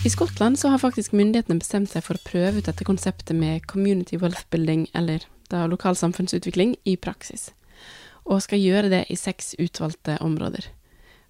I 0.07 0.13
Skottland 0.15 0.59
så 0.61 0.71
har 0.71 0.79
faktisk 0.79 1.17
myndighetene 1.19 1.59
bestemt 1.59 1.91
seg 1.91 2.05
for 2.07 2.15
å 2.15 2.23
prøve 2.23 2.63
ut 2.63 2.71
dette 2.71 2.87
konseptet 2.87 3.35
med 3.35 3.67
community 3.67 4.21
wealth 4.23 4.47
building, 4.55 4.87
eller 4.95 5.27
da 5.51 5.65
lokalsamfunnsutvikling, 5.67 6.77
i 6.87 6.95
praksis, 6.95 7.51
og 8.23 8.45
skal 8.47 8.63
gjøre 8.63 8.95
det 8.95 9.05
i 9.11 9.19
seks 9.19 9.57
utvalgte 9.59 10.21
områder. 10.23 10.71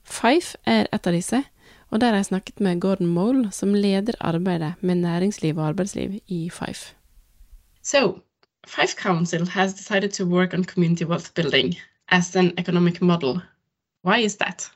Fife 0.05 0.61
er 0.69 0.85
et 0.93 1.09
av 1.09 1.17
disse, 1.17 1.47
og 1.89 2.05
der 2.05 2.13
har 2.13 2.21
jeg 2.21 2.35
snakket 2.35 2.61
med 2.61 2.85
Gordon 2.85 3.09
Mole, 3.09 3.49
som 3.57 3.73
leder 3.73 4.21
arbeidet 4.21 4.75
med 4.85 5.01
næringsliv 5.01 5.57
og 5.57 5.71
arbeidsliv 5.73 6.21
i 6.29 6.51
Fife. 6.53 6.93
So, 7.81 8.21
Fife 8.67 8.97
Council 8.97 9.47
has 9.47 9.75
decided 9.75 10.13
to 10.15 10.27
work 10.27 10.55
on 10.55 10.65
community 10.65 11.05
wealth 11.05 11.35
building 11.35 11.77
as 12.09 12.37
an 12.37 12.55
economic 12.59 13.01
model. 13.01 13.43
Why 14.03 14.19
is 14.19 14.37
that? 14.37 14.69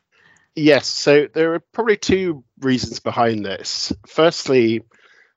Yes, 0.55 0.87
so 0.87 1.27
there 1.33 1.55
are 1.55 1.61
probably 1.61 1.97
two 1.97 2.45
reasons 2.61 3.01
behind 3.01 3.45
this. 3.45 3.93
Firstly, 4.07 4.83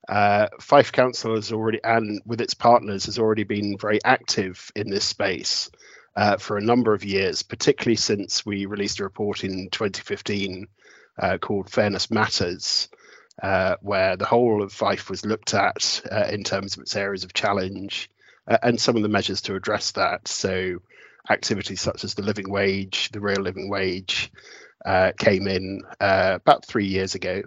uh, 0.07 0.47
Fife 0.61 0.91
Council 0.91 1.35
has 1.35 1.51
already, 1.51 1.79
and 1.83 2.21
with 2.25 2.39
its 2.39 2.53
partners, 2.53 3.05
has 3.05 3.19
already 3.19 3.43
been 3.43 3.77
very 3.77 3.99
active 4.03 4.71
in 4.75 4.89
this 4.89 5.05
space 5.05 5.69
uh, 6.15 6.37
for 6.37 6.57
a 6.57 6.63
number 6.63 6.93
of 6.93 7.03
years, 7.03 7.43
particularly 7.43 7.95
since 7.95 8.45
we 8.45 8.65
released 8.65 8.99
a 8.99 9.03
report 9.03 9.43
in 9.43 9.69
2015 9.71 10.67
uh, 11.19 11.37
called 11.39 11.69
Fairness 11.69 12.11
Matters, 12.11 12.89
uh, 13.41 13.75
where 13.81 14.17
the 14.17 14.25
whole 14.25 14.61
of 14.61 14.71
Fife 14.71 15.09
was 15.09 15.25
looked 15.25 15.53
at 15.53 16.01
uh, 16.11 16.27
in 16.31 16.43
terms 16.43 16.77
of 16.77 16.83
its 16.83 16.95
areas 16.95 17.23
of 17.23 17.33
challenge 17.33 18.09
uh, 18.47 18.57
and 18.63 18.79
some 18.79 18.95
of 18.95 19.03
the 19.03 19.09
measures 19.09 19.41
to 19.41 19.55
address 19.55 19.91
that. 19.91 20.27
So, 20.27 20.77
activities 21.29 21.81
such 21.81 22.03
as 22.03 22.13
the 22.13 22.21
living 22.21 22.49
wage, 22.49 23.09
the 23.11 23.19
real 23.19 23.41
living 23.41 23.69
wage, 23.69 24.31
uh, 24.85 25.11
came 25.17 25.47
in 25.47 25.81
uh, 25.99 26.39
about 26.41 26.65
three 26.65 26.87
years 26.87 27.15
ago. 27.15 27.43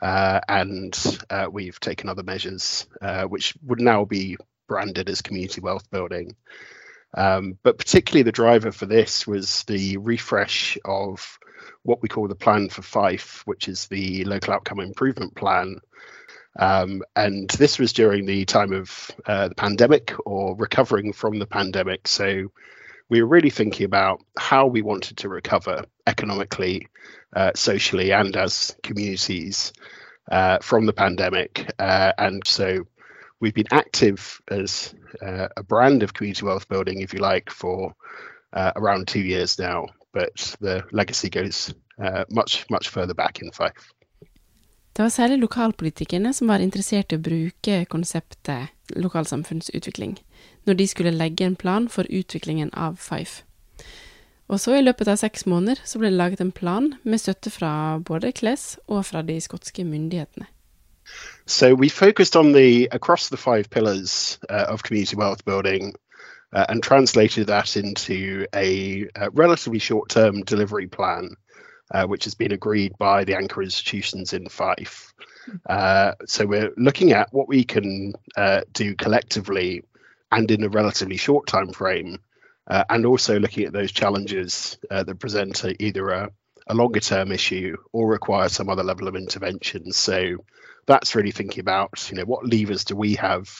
Uh, 0.00 0.40
and 0.48 1.18
uh, 1.28 1.48
we've 1.50 1.80
taken 1.80 2.08
other 2.08 2.22
measures 2.22 2.86
uh, 3.02 3.24
which 3.24 3.54
would 3.64 3.80
now 3.80 4.04
be 4.04 4.36
branded 4.68 5.08
as 5.08 5.22
community 5.22 5.60
wealth 5.60 5.90
building. 5.90 6.36
Um, 7.14 7.58
but 7.62 7.78
particularly 7.78 8.22
the 8.22 8.32
driver 8.32 8.70
for 8.70 8.86
this 8.86 9.26
was 9.26 9.64
the 9.64 9.96
refresh 9.96 10.78
of 10.84 11.38
what 11.82 12.02
we 12.02 12.08
call 12.08 12.28
the 12.28 12.34
plan 12.34 12.68
for 12.68 12.82
Fife, 12.82 13.42
which 13.46 13.66
is 13.66 13.86
the 13.86 14.24
local 14.24 14.52
outcome 14.52 14.80
improvement 14.80 15.34
plan, 15.34 15.80
um, 16.58 17.02
and 17.14 17.48
this 17.50 17.78
was 17.78 17.92
during 17.92 18.26
the 18.26 18.44
time 18.44 18.72
of 18.72 19.10
uh, 19.26 19.48
the 19.48 19.54
pandemic 19.54 20.14
or 20.26 20.56
recovering 20.56 21.12
from 21.12 21.38
the 21.38 21.46
pandemic. 21.46 22.08
So 22.08 22.50
we 23.08 23.22
were 23.22 23.28
really 23.28 23.50
thinking 23.50 23.86
about 23.86 24.20
how 24.36 24.66
we 24.66 24.82
wanted 24.82 25.18
to 25.18 25.28
recover 25.28 25.84
economically, 26.06 26.88
uh, 27.34 27.52
socially, 27.54 28.12
and 28.12 28.36
as 28.36 28.76
communities 28.82 29.72
uh, 30.30 30.58
from 30.60 30.84
the 30.84 30.92
pandemic. 30.92 31.70
Uh, 31.78 32.12
and 32.18 32.46
so 32.46 32.86
we've 33.40 33.54
been 33.54 33.72
active 33.72 34.40
as 34.48 34.94
uh, 35.24 35.48
a 35.56 35.62
brand 35.62 36.02
of 36.02 36.12
community 36.12 36.44
wealth 36.44 36.68
building, 36.68 37.00
if 37.00 37.14
you 37.14 37.20
like, 37.20 37.50
for 37.50 37.94
uh, 38.52 38.72
around 38.74 39.06
two 39.06 39.20
years 39.20 39.58
now. 39.58 39.86
But 40.12 40.56
the 40.60 40.84
legacy 40.90 41.30
goes 41.30 41.72
much, 42.30 42.66
much 42.68 42.88
further 42.88 43.14
back 43.14 43.40
in 43.40 43.52
Fife. 43.52 43.92
Det 44.98 45.04
var 45.04 45.08
særlig 45.14 45.38
lokalpolitikerne 45.38 46.32
som 46.34 46.48
var 46.50 46.58
interessert 46.58 47.12
i 47.12 47.16
å 47.20 47.22
bruke 47.22 47.84
konseptet 47.86 48.72
lokalsamfunnsutvikling, 48.98 50.16
når 50.66 50.74
de 50.74 50.86
skulle 50.90 51.12
legge 51.14 51.46
en 51.46 51.54
plan 51.54 51.86
for 51.88 52.10
utviklingen 52.10 52.72
av 52.74 52.96
Fife. 52.98 53.44
Og 54.48 54.58
så 54.58 54.74
i 54.74 54.82
løpet 54.82 55.06
av 55.06 55.20
seks 55.22 55.46
måneder 55.46 55.78
så 55.86 56.02
ble 56.02 56.10
det 56.10 56.18
laget 56.18 56.42
en 56.42 56.50
plan 56.50 56.90
med 57.04 57.22
støtte 57.22 57.54
fra 57.54 57.70
både 58.10 58.32
Kles 58.32 58.66
og 58.88 59.06
fra 59.06 59.22
de 59.22 59.38
skotske 59.40 59.84
myndighetene. 59.86 60.50
So 61.46 61.74
we 61.74 61.88
focused 61.88 62.34
on 62.34 62.52
the 62.52 62.88
across 62.90 63.28
the 63.28 63.36
five 63.36 63.70
pillars 63.70 64.40
uh, 64.50 64.66
of 64.66 64.82
community 64.82 65.14
wealth 65.14 65.44
building 65.44 65.94
uh, 66.52 66.66
and 66.68 66.82
translated 66.82 67.46
that 67.46 67.76
into 67.76 68.46
a, 68.52 69.06
a 69.14 69.30
relatively 69.30 69.78
short-term 69.78 70.42
delivery 70.42 70.88
plan 70.88 71.36
uh, 71.92 72.06
which 72.06 72.24
has 72.24 72.34
been 72.34 72.52
agreed 72.52 72.96
by 72.98 73.24
the 73.24 73.36
anchor 73.36 73.62
institutions 73.62 74.32
in 74.32 74.48
Fife. 74.48 75.12
Uh, 75.68 76.12
so 76.26 76.46
we're 76.46 76.72
looking 76.76 77.12
at 77.12 77.32
what 77.32 77.48
we 77.48 77.64
can 77.64 78.14
uh, 78.36 78.60
do 78.72 78.94
collectively 78.94 79.82
and 80.30 80.50
in 80.50 80.62
a 80.62 80.68
relatively 80.68 81.16
short 81.16 81.46
time 81.46 81.72
frame, 81.72 82.18
uh, 82.66 82.84
and 82.90 83.06
also 83.06 83.38
looking 83.38 83.64
at 83.64 83.72
those 83.72 83.92
challenges 83.92 84.78
uh, 84.90 85.02
that 85.02 85.18
present 85.18 85.64
either 85.80 86.10
a, 86.10 86.30
a 86.66 86.74
longer 86.74 87.00
term 87.00 87.32
issue 87.32 87.76
or 87.92 88.06
require 88.06 88.48
some 88.48 88.68
other 88.68 88.84
level 88.84 89.08
of 89.08 89.16
intervention. 89.16 89.90
So 89.90 90.36
that's 90.86 91.14
really 91.14 91.32
thinking 91.32 91.60
about 91.60 92.08
you 92.10 92.18
know 92.18 92.24
what 92.24 92.46
levers 92.46 92.84
do 92.84 92.96
we 92.96 93.14
have 93.14 93.50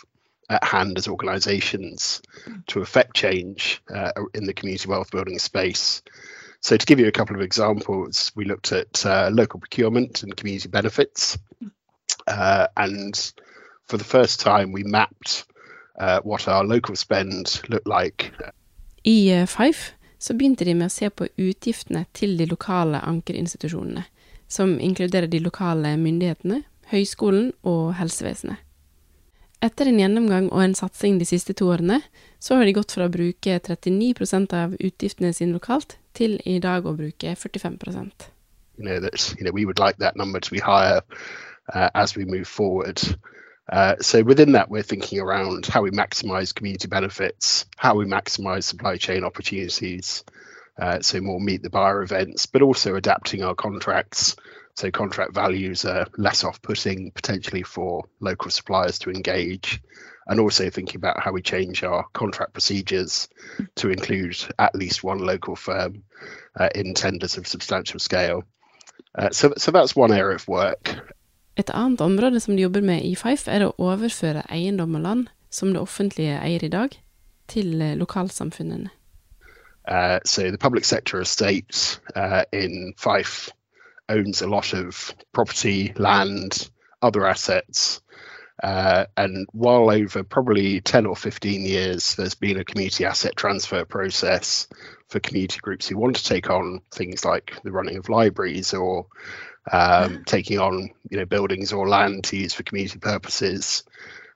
at 0.50 0.64
hand 0.64 0.96
as 0.96 1.08
organisations 1.08 2.22
to 2.68 2.80
affect 2.80 3.14
change 3.14 3.82
uh, 3.94 4.12
in 4.34 4.44
the 4.44 4.54
community 4.54 4.88
wealth 4.88 5.10
building 5.10 5.38
space. 5.38 6.02
So, 6.60 6.76
to 6.76 6.86
give 6.86 6.98
you 6.98 7.06
a 7.06 7.12
couple 7.12 7.36
of 7.36 7.42
examples, 7.42 8.32
we 8.34 8.44
looked 8.44 8.72
at 8.72 9.06
uh, 9.06 9.30
local 9.32 9.60
procurement 9.60 10.22
and 10.22 10.36
community 10.36 10.68
benefits, 10.68 11.38
uh, 12.26 12.66
and 12.76 13.32
for 13.86 13.96
the 13.96 14.04
first 14.04 14.40
time, 14.40 14.72
we 14.72 14.82
mapped 14.82 15.44
uh, 16.00 16.20
what 16.24 16.48
our 16.48 16.64
local 16.64 16.96
spend 16.96 17.62
looked 17.68 17.86
like. 17.86 18.32
I 19.04 19.42
uh, 19.42 19.46
Five 19.46 19.94
så 20.18 20.34
begynte 20.34 20.64
de 20.64 20.74
med 20.74 20.90
å 20.90 20.92
se 20.92 21.08
på 21.10 21.28
utgiftene 21.38 22.04
til 22.12 22.34
de 22.38 22.48
lokale 22.50 22.98
ankerinstitusjonene, 23.06 24.02
som 24.48 24.78
inkluderer 24.82 25.30
de 25.30 25.38
lokale 25.38 25.94
myndighetene, 25.96 26.64
høyskolen 26.90 27.52
og 27.62 27.94
helsevesenet. 28.00 28.58
Etter 29.62 29.88
en 29.90 29.98
gjennomgang 29.98 30.50
og 30.54 30.62
en 30.62 30.74
satsing 30.78 31.16
de 31.18 31.26
siste 31.26 31.54
to 31.58 31.66
årene, 31.70 32.00
så 32.38 32.58
har 32.58 32.66
de 32.66 32.74
gått 32.76 32.94
fra 32.94 33.08
å 33.08 33.14
bruke 33.14 33.58
39 33.58 34.54
av 34.54 34.76
utgiftene 34.78 35.32
sine 35.34 35.56
lokalt, 35.56 35.96
til 36.18 36.40
i 36.44 36.58
dag 36.62 36.86
å 36.86 36.96
bruke 36.98 37.34
45 37.36 37.78
You 38.78 38.84
know, 38.84 39.00
that, 39.00 39.34
you 39.38 39.44
know, 39.44 39.52
we 39.52 39.64
would 39.64 39.78
like 39.78 39.98
that 39.98 40.16
number 40.16 40.40
to 40.40 40.50
be 40.50 40.60
higher 40.60 41.00
uh, 41.74 41.90
as 41.94 42.16
we 42.16 42.24
move 42.24 42.46
forward. 42.46 43.00
Uh, 43.70 43.96
so 44.00 44.22
within 44.22 44.52
that, 44.52 44.70
we're 44.70 44.82
thinking 44.82 45.20
around 45.20 45.66
how 45.66 45.82
we 45.82 45.90
maximize 45.90 46.54
community 46.54 46.88
benefits, 46.88 47.66
how 47.76 47.94
we 47.94 48.06
maximize 48.06 48.64
supply 48.64 48.96
chain 48.96 49.24
opportunities, 49.24 50.24
uh, 50.80 51.00
so 51.00 51.20
more 51.20 51.40
meet 51.40 51.62
the 51.62 51.70
buyer 51.70 52.02
events, 52.02 52.46
but 52.46 52.62
also 52.62 52.94
adapting 52.94 53.42
our 53.42 53.54
contracts. 53.54 54.36
So 54.76 54.90
contract 54.90 55.34
values 55.34 55.84
are 55.84 56.06
less 56.16 56.44
off-putting 56.44 57.10
potentially 57.10 57.64
for 57.64 58.04
local 58.20 58.50
suppliers 58.50 58.98
to 59.00 59.10
engage, 59.10 59.82
and 60.28 60.40
also 60.40 60.70
thinking 60.70 60.96
about 60.96 61.20
how 61.20 61.32
we 61.32 61.42
change 61.42 61.82
our 61.82 62.04
contract 62.12 62.52
procedures 62.52 63.28
to 63.76 63.90
include 63.90 64.36
at 64.58 64.74
least 64.74 65.04
one 65.04 65.18
local 65.18 65.56
firm 65.56 66.02
uh, 66.60 66.68
in 66.74 66.94
tenders 66.94 67.38
of 67.38 67.46
substantial 67.46 67.98
scale. 67.98 68.44
Uh, 69.18 69.30
so, 69.30 69.52
so 69.56 69.70
that's 69.70 69.96
one 69.96 70.12
area 70.12 70.36
of 70.36 70.46
work. 70.48 70.96
Et 71.56 71.70
annet 71.74 72.00
område 72.00 72.40
som 72.40 72.56
de 72.56 72.62
jobber 72.62 72.80
med 72.80 73.02
i 73.02 73.14
Fife, 73.14 73.50
er 73.50 73.64
å 73.66 73.74
overføre 73.78 74.44
eiendom 74.52 74.94
og 74.94 75.02
land 75.02 75.26
som 75.50 75.72
det 75.72 75.80
offentlige 75.82 76.38
eier 76.38 76.62
i 76.62 76.70
dag, 76.70 76.94
til 77.48 77.82
eh, 77.82 77.96
lokalsamfunnene. 77.98 78.90
Uh, 79.88 80.20
so 80.24 80.50
the 80.50 80.58
public 80.58 80.84
sector 80.84 81.20
estate 81.20 81.98
uh, 82.14 82.44
in 82.52 82.92
Fife 82.96 83.50
owns 84.08 84.42
a 84.42 84.46
lot 84.46 84.74
of 84.74 85.14
property, 85.32 85.92
land, 85.96 86.70
other 87.02 87.26
assets. 87.26 88.02
Uh, 88.62 89.06
and 89.16 89.46
while 89.52 89.90
over 89.90 90.24
probably 90.24 90.80
10 90.80 91.06
or 91.06 91.14
15 91.14 91.64
years, 91.64 92.14
there's 92.16 92.34
been 92.34 92.58
a 92.58 92.64
community 92.64 93.04
asset 93.04 93.36
transfer 93.36 93.84
process 93.84 94.66
for 95.08 95.20
community 95.20 95.58
groups 95.62 95.86
who 95.88 95.96
want 95.96 96.16
to 96.16 96.24
take 96.24 96.50
on 96.50 96.80
things 96.90 97.24
like 97.24 97.54
the 97.62 97.72
running 97.72 97.96
of 97.96 98.08
libraries 98.08 98.74
or 98.74 99.06
um, 99.72 100.22
taking 100.26 100.58
on 100.58 100.90
you 101.10 101.18
know 101.18 101.24
buildings 101.24 101.72
or 101.72 101.88
land 101.88 102.24
to 102.24 102.36
use 102.36 102.52
for 102.52 102.64
community 102.64 102.98
purposes. 102.98 103.84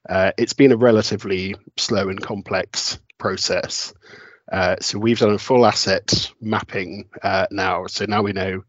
Uh, 0.08 0.32
it's 0.38 0.52
been 0.52 0.72
a 0.72 0.76
relatively 0.76 1.54
slow 1.76 2.08
and 2.08 2.20
complex 2.20 2.98
process. 3.18 3.92
Uh, 4.50 4.76
so 4.80 4.98
we've 4.98 5.18
done 5.18 5.32
a 5.32 5.38
full 5.38 5.64
asset 5.64 6.30
mapping 6.40 7.08
uh, 7.22 7.46
now. 7.50 7.86
So 7.86 8.04
now 8.06 8.22
we 8.22 8.32
know, 8.32 8.50
you 8.50 8.64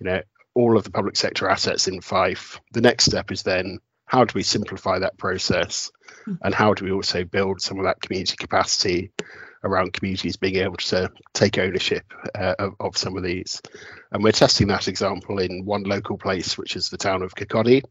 know, 0.00 0.22
all 0.54 0.76
of 0.76 0.84
the 0.84 0.90
public 0.90 1.16
sector 1.16 1.48
assets 1.48 1.88
in 1.88 2.00
Fife. 2.00 2.60
The 2.72 2.80
next 2.80 3.04
step 3.04 3.30
is 3.30 3.42
then 3.42 3.80
how 4.08 4.24
do 4.24 4.32
we 4.34 4.42
simplify 4.42 4.98
that 4.98 5.16
process 5.18 5.90
hmm. 6.24 6.34
and 6.42 6.54
how 6.54 6.74
do 6.74 6.84
we 6.84 6.92
also 6.92 7.24
build 7.24 7.60
some 7.60 7.78
of 7.78 7.84
that 7.84 8.00
community 8.00 8.36
capacity 8.36 9.12
around 9.64 9.92
communities 9.92 10.36
being 10.36 10.56
able 10.56 10.76
to 10.76 11.10
take 11.34 11.58
ownership 11.58 12.04
uh, 12.34 12.54
of, 12.58 12.74
of, 12.80 12.96
some 12.96 13.16
of 13.16 13.22
these. 13.22 13.60
And 14.12 14.22
we're 14.22 14.32
testing 14.32 14.68
that 14.68 14.88
example 14.88 15.38
in 15.38 15.64
one 15.64 15.82
local 15.82 16.16
place, 16.16 16.56
which 16.56 16.76
is 16.76 16.88
the 16.88 16.96
town 16.96 17.22
of 17.22 17.34
Kirkcaldy, 17.34 17.82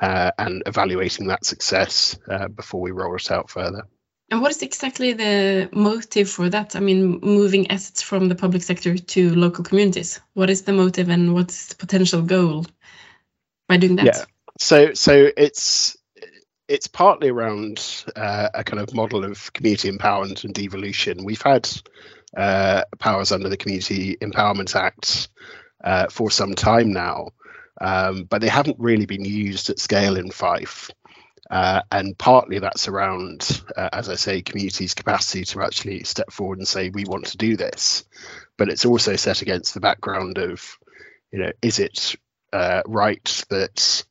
uh, 0.00 0.30
and 0.38 0.62
evaluating 0.66 1.26
that 1.28 1.44
success 1.44 2.18
uh, 2.30 2.48
before 2.48 2.80
we 2.80 2.90
roll 2.90 3.16
it 3.16 3.30
out 3.30 3.50
further. 3.50 3.82
And 4.30 4.42
what 4.42 4.50
is 4.50 4.62
exactly 4.62 5.12
the 5.12 5.68
motive 5.72 6.28
for 6.28 6.50
that? 6.50 6.74
I 6.74 6.80
mean, 6.80 7.20
moving 7.20 7.70
assets 7.70 8.02
from 8.02 8.28
the 8.28 8.34
public 8.34 8.62
sector 8.62 8.98
to 8.98 9.34
local 9.34 9.62
communities. 9.62 10.20
What 10.34 10.50
is 10.50 10.62
the 10.62 10.72
motive 10.72 11.08
and 11.08 11.32
what's 11.32 11.68
the 11.68 11.76
potential 11.76 12.22
goal 12.22 12.66
by 13.68 13.76
doing 13.76 13.96
that? 13.96 14.06
Yeah. 14.06 14.24
So, 14.58 14.94
so 14.94 15.30
it's 15.36 15.96
it's 16.68 16.86
partly 16.88 17.28
around 17.28 18.04
uh, 18.16 18.48
a 18.54 18.64
kind 18.64 18.82
of 18.82 18.94
model 18.94 19.24
of 19.24 19.52
community 19.52 19.90
empowerment 19.90 20.44
and 20.44 20.52
devolution. 20.52 21.24
We've 21.24 21.42
had 21.42 21.68
uh, 22.36 22.82
powers 22.98 23.30
under 23.32 23.48
the 23.48 23.56
Community 23.56 24.16
Empowerment 24.16 24.74
Act 24.74 25.28
uh, 25.84 26.08
for 26.08 26.30
some 26.30 26.54
time 26.54 26.92
now, 26.92 27.28
um, 27.80 28.24
but 28.24 28.40
they 28.40 28.48
haven't 28.48 28.80
really 28.80 29.06
been 29.06 29.24
used 29.24 29.70
at 29.70 29.78
scale 29.78 30.16
in 30.16 30.30
Fife. 30.30 30.90
Uh, 31.48 31.82
and 31.92 32.18
partly 32.18 32.58
that's 32.58 32.88
around, 32.88 33.62
uh, 33.76 33.88
as 33.92 34.08
I 34.08 34.16
say, 34.16 34.42
communities' 34.42 34.94
capacity 34.94 35.44
to 35.44 35.62
actually 35.62 36.02
step 36.02 36.32
forward 36.32 36.58
and 36.58 36.66
say, 36.66 36.90
we 36.90 37.04
want 37.04 37.26
to 37.26 37.36
do 37.36 37.56
this. 37.56 38.04
But 38.58 38.68
it's 38.68 38.84
also 38.84 39.14
set 39.14 39.42
against 39.42 39.72
the 39.72 39.80
background 39.80 40.38
of, 40.38 40.76
you 41.30 41.38
know, 41.38 41.52
is 41.62 41.78
it 41.78 42.16
uh, 42.52 42.82
right 42.86 43.44
that, 43.50 44.04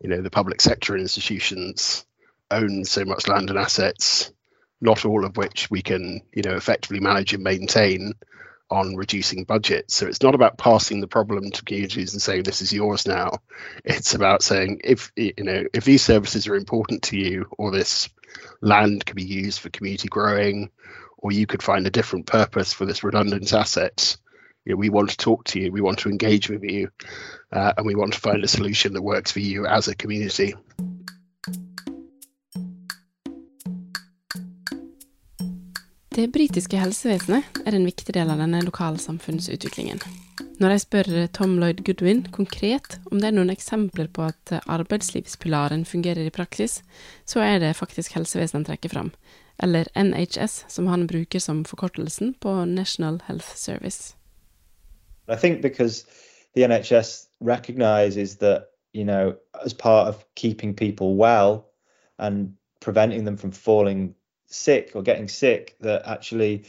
you 0.00 0.08
know, 0.08 0.20
the 0.22 0.30
public 0.30 0.60
sector 0.60 0.96
institutions 0.96 2.04
own 2.50 2.84
so 2.84 3.04
much 3.04 3.28
land 3.28 3.50
and 3.50 3.58
assets, 3.58 4.32
not 4.80 5.04
all 5.04 5.24
of 5.24 5.36
which 5.36 5.70
we 5.70 5.82
can, 5.82 6.22
you 6.32 6.42
know, 6.42 6.54
effectively 6.54 7.00
manage 7.00 7.34
and 7.34 7.42
maintain, 7.42 8.14
on 8.70 8.96
reducing 8.96 9.44
budgets. 9.44 9.94
So 9.94 10.06
it's 10.06 10.22
not 10.22 10.34
about 10.34 10.58
passing 10.58 11.00
the 11.00 11.06
problem 11.06 11.50
to 11.50 11.64
communities 11.64 12.12
and 12.12 12.20
saying 12.20 12.42
this 12.42 12.62
is 12.62 12.72
yours 12.72 13.06
now. 13.06 13.40
It's 13.84 14.14
about 14.14 14.42
saying 14.42 14.82
if 14.84 15.10
you 15.16 15.32
know 15.38 15.64
if 15.72 15.84
these 15.84 16.02
services 16.02 16.46
are 16.46 16.54
important 16.54 17.02
to 17.04 17.16
you, 17.16 17.46
or 17.56 17.70
this 17.70 18.08
land 18.60 19.06
can 19.06 19.16
be 19.16 19.24
used 19.24 19.60
for 19.60 19.70
community 19.70 20.08
growing, 20.08 20.70
or 21.16 21.32
you 21.32 21.46
could 21.46 21.62
find 21.62 21.86
a 21.86 21.90
different 21.90 22.26
purpose 22.26 22.72
for 22.72 22.84
this 22.84 23.02
redundant 23.02 23.52
asset. 23.52 24.16
You 24.68 24.74
know, 24.74 24.80
we 24.80 24.90
want 24.90 25.08
to 25.10 25.16
talk 25.16 25.44
to 25.44 25.58
you, 25.58 25.72
we 25.72 25.80
want 25.80 25.98
to 26.00 26.10
engage 26.10 26.50
with 26.50 26.62
you, 26.62 26.90
uh, 27.52 27.72
and 27.78 27.86
we 27.86 27.94
want 27.94 28.12
to 28.12 28.20
find 28.20 28.44
a 28.44 28.48
solution 28.48 28.92
that 28.92 29.02
works 29.02 29.32
for 29.32 29.40
you 29.40 29.66
as 29.66 29.88
a 29.88 29.94
community. 29.94 30.52
Det 36.08 36.32
britiske 36.32 36.76
helsevesenet 36.76 37.44
er 37.64 37.76
en 37.78 37.84
viktig 37.86 38.12
del 38.14 38.28
av 38.28 38.42
denne 38.42 38.60
lokalsamfunnsutviklingen. 38.66 40.02
Når 40.60 40.74
jeg 40.74 40.84
spør 40.84 41.10
Tom 41.32 41.56
Lloyd 41.62 41.80
Goodwin 41.86 42.26
konkret 42.34 42.98
om 43.12 43.22
det 43.22 43.30
er 43.30 43.38
noen 43.38 43.54
eksempler 43.54 44.10
på 44.12 44.26
at 44.26 44.52
arbeidslivspilaren 44.66 45.86
fungerer 45.88 46.26
i 46.26 46.34
praksis, 46.34 46.82
så 47.24 47.40
er 47.40 47.62
det 47.64 47.76
faktisk 47.78 48.18
helsevesenet 48.18 48.58
han 48.58 48.68
trekker 48.68 48.92
fram, 48.92 49.10
eller 49.62 49.88
NHS, 49.96 50.64
som 50.68 50.92
han 50.92 51.06
bruker 51.08 51.40
som 51.40 51.64
forkortelsen 51.64 52.34
på 52.42 52.58
National 52.66 53.22
Health 53.30 53.56
Service. 53.56 54.17
I 55.28 55.36
think 55.36 55.62
because 55.62 56.04
the 56.54 56.62
NHS 56.62 57.26
recognizes 57.40 58.36
that, 58.36 58.68
you 58.92 59.04
know, 59.04 59.36
as 59.64 59.72
part 59.72 60.08
of 60.08 60.24
keeping 60.34 60.74
people 60.74 61.16
well 61.16 61.70
and 62.18 62.54
preventing 62.80 63.24
them 63.24 63.36
from 63.36 63.50
falling 63.52 64.14
sick 64.46 64.92
or 64.94 65.02
getting 65.02 65.28
sick 65.28 65.76
that 65.80 66.02
actually 66.06 66.64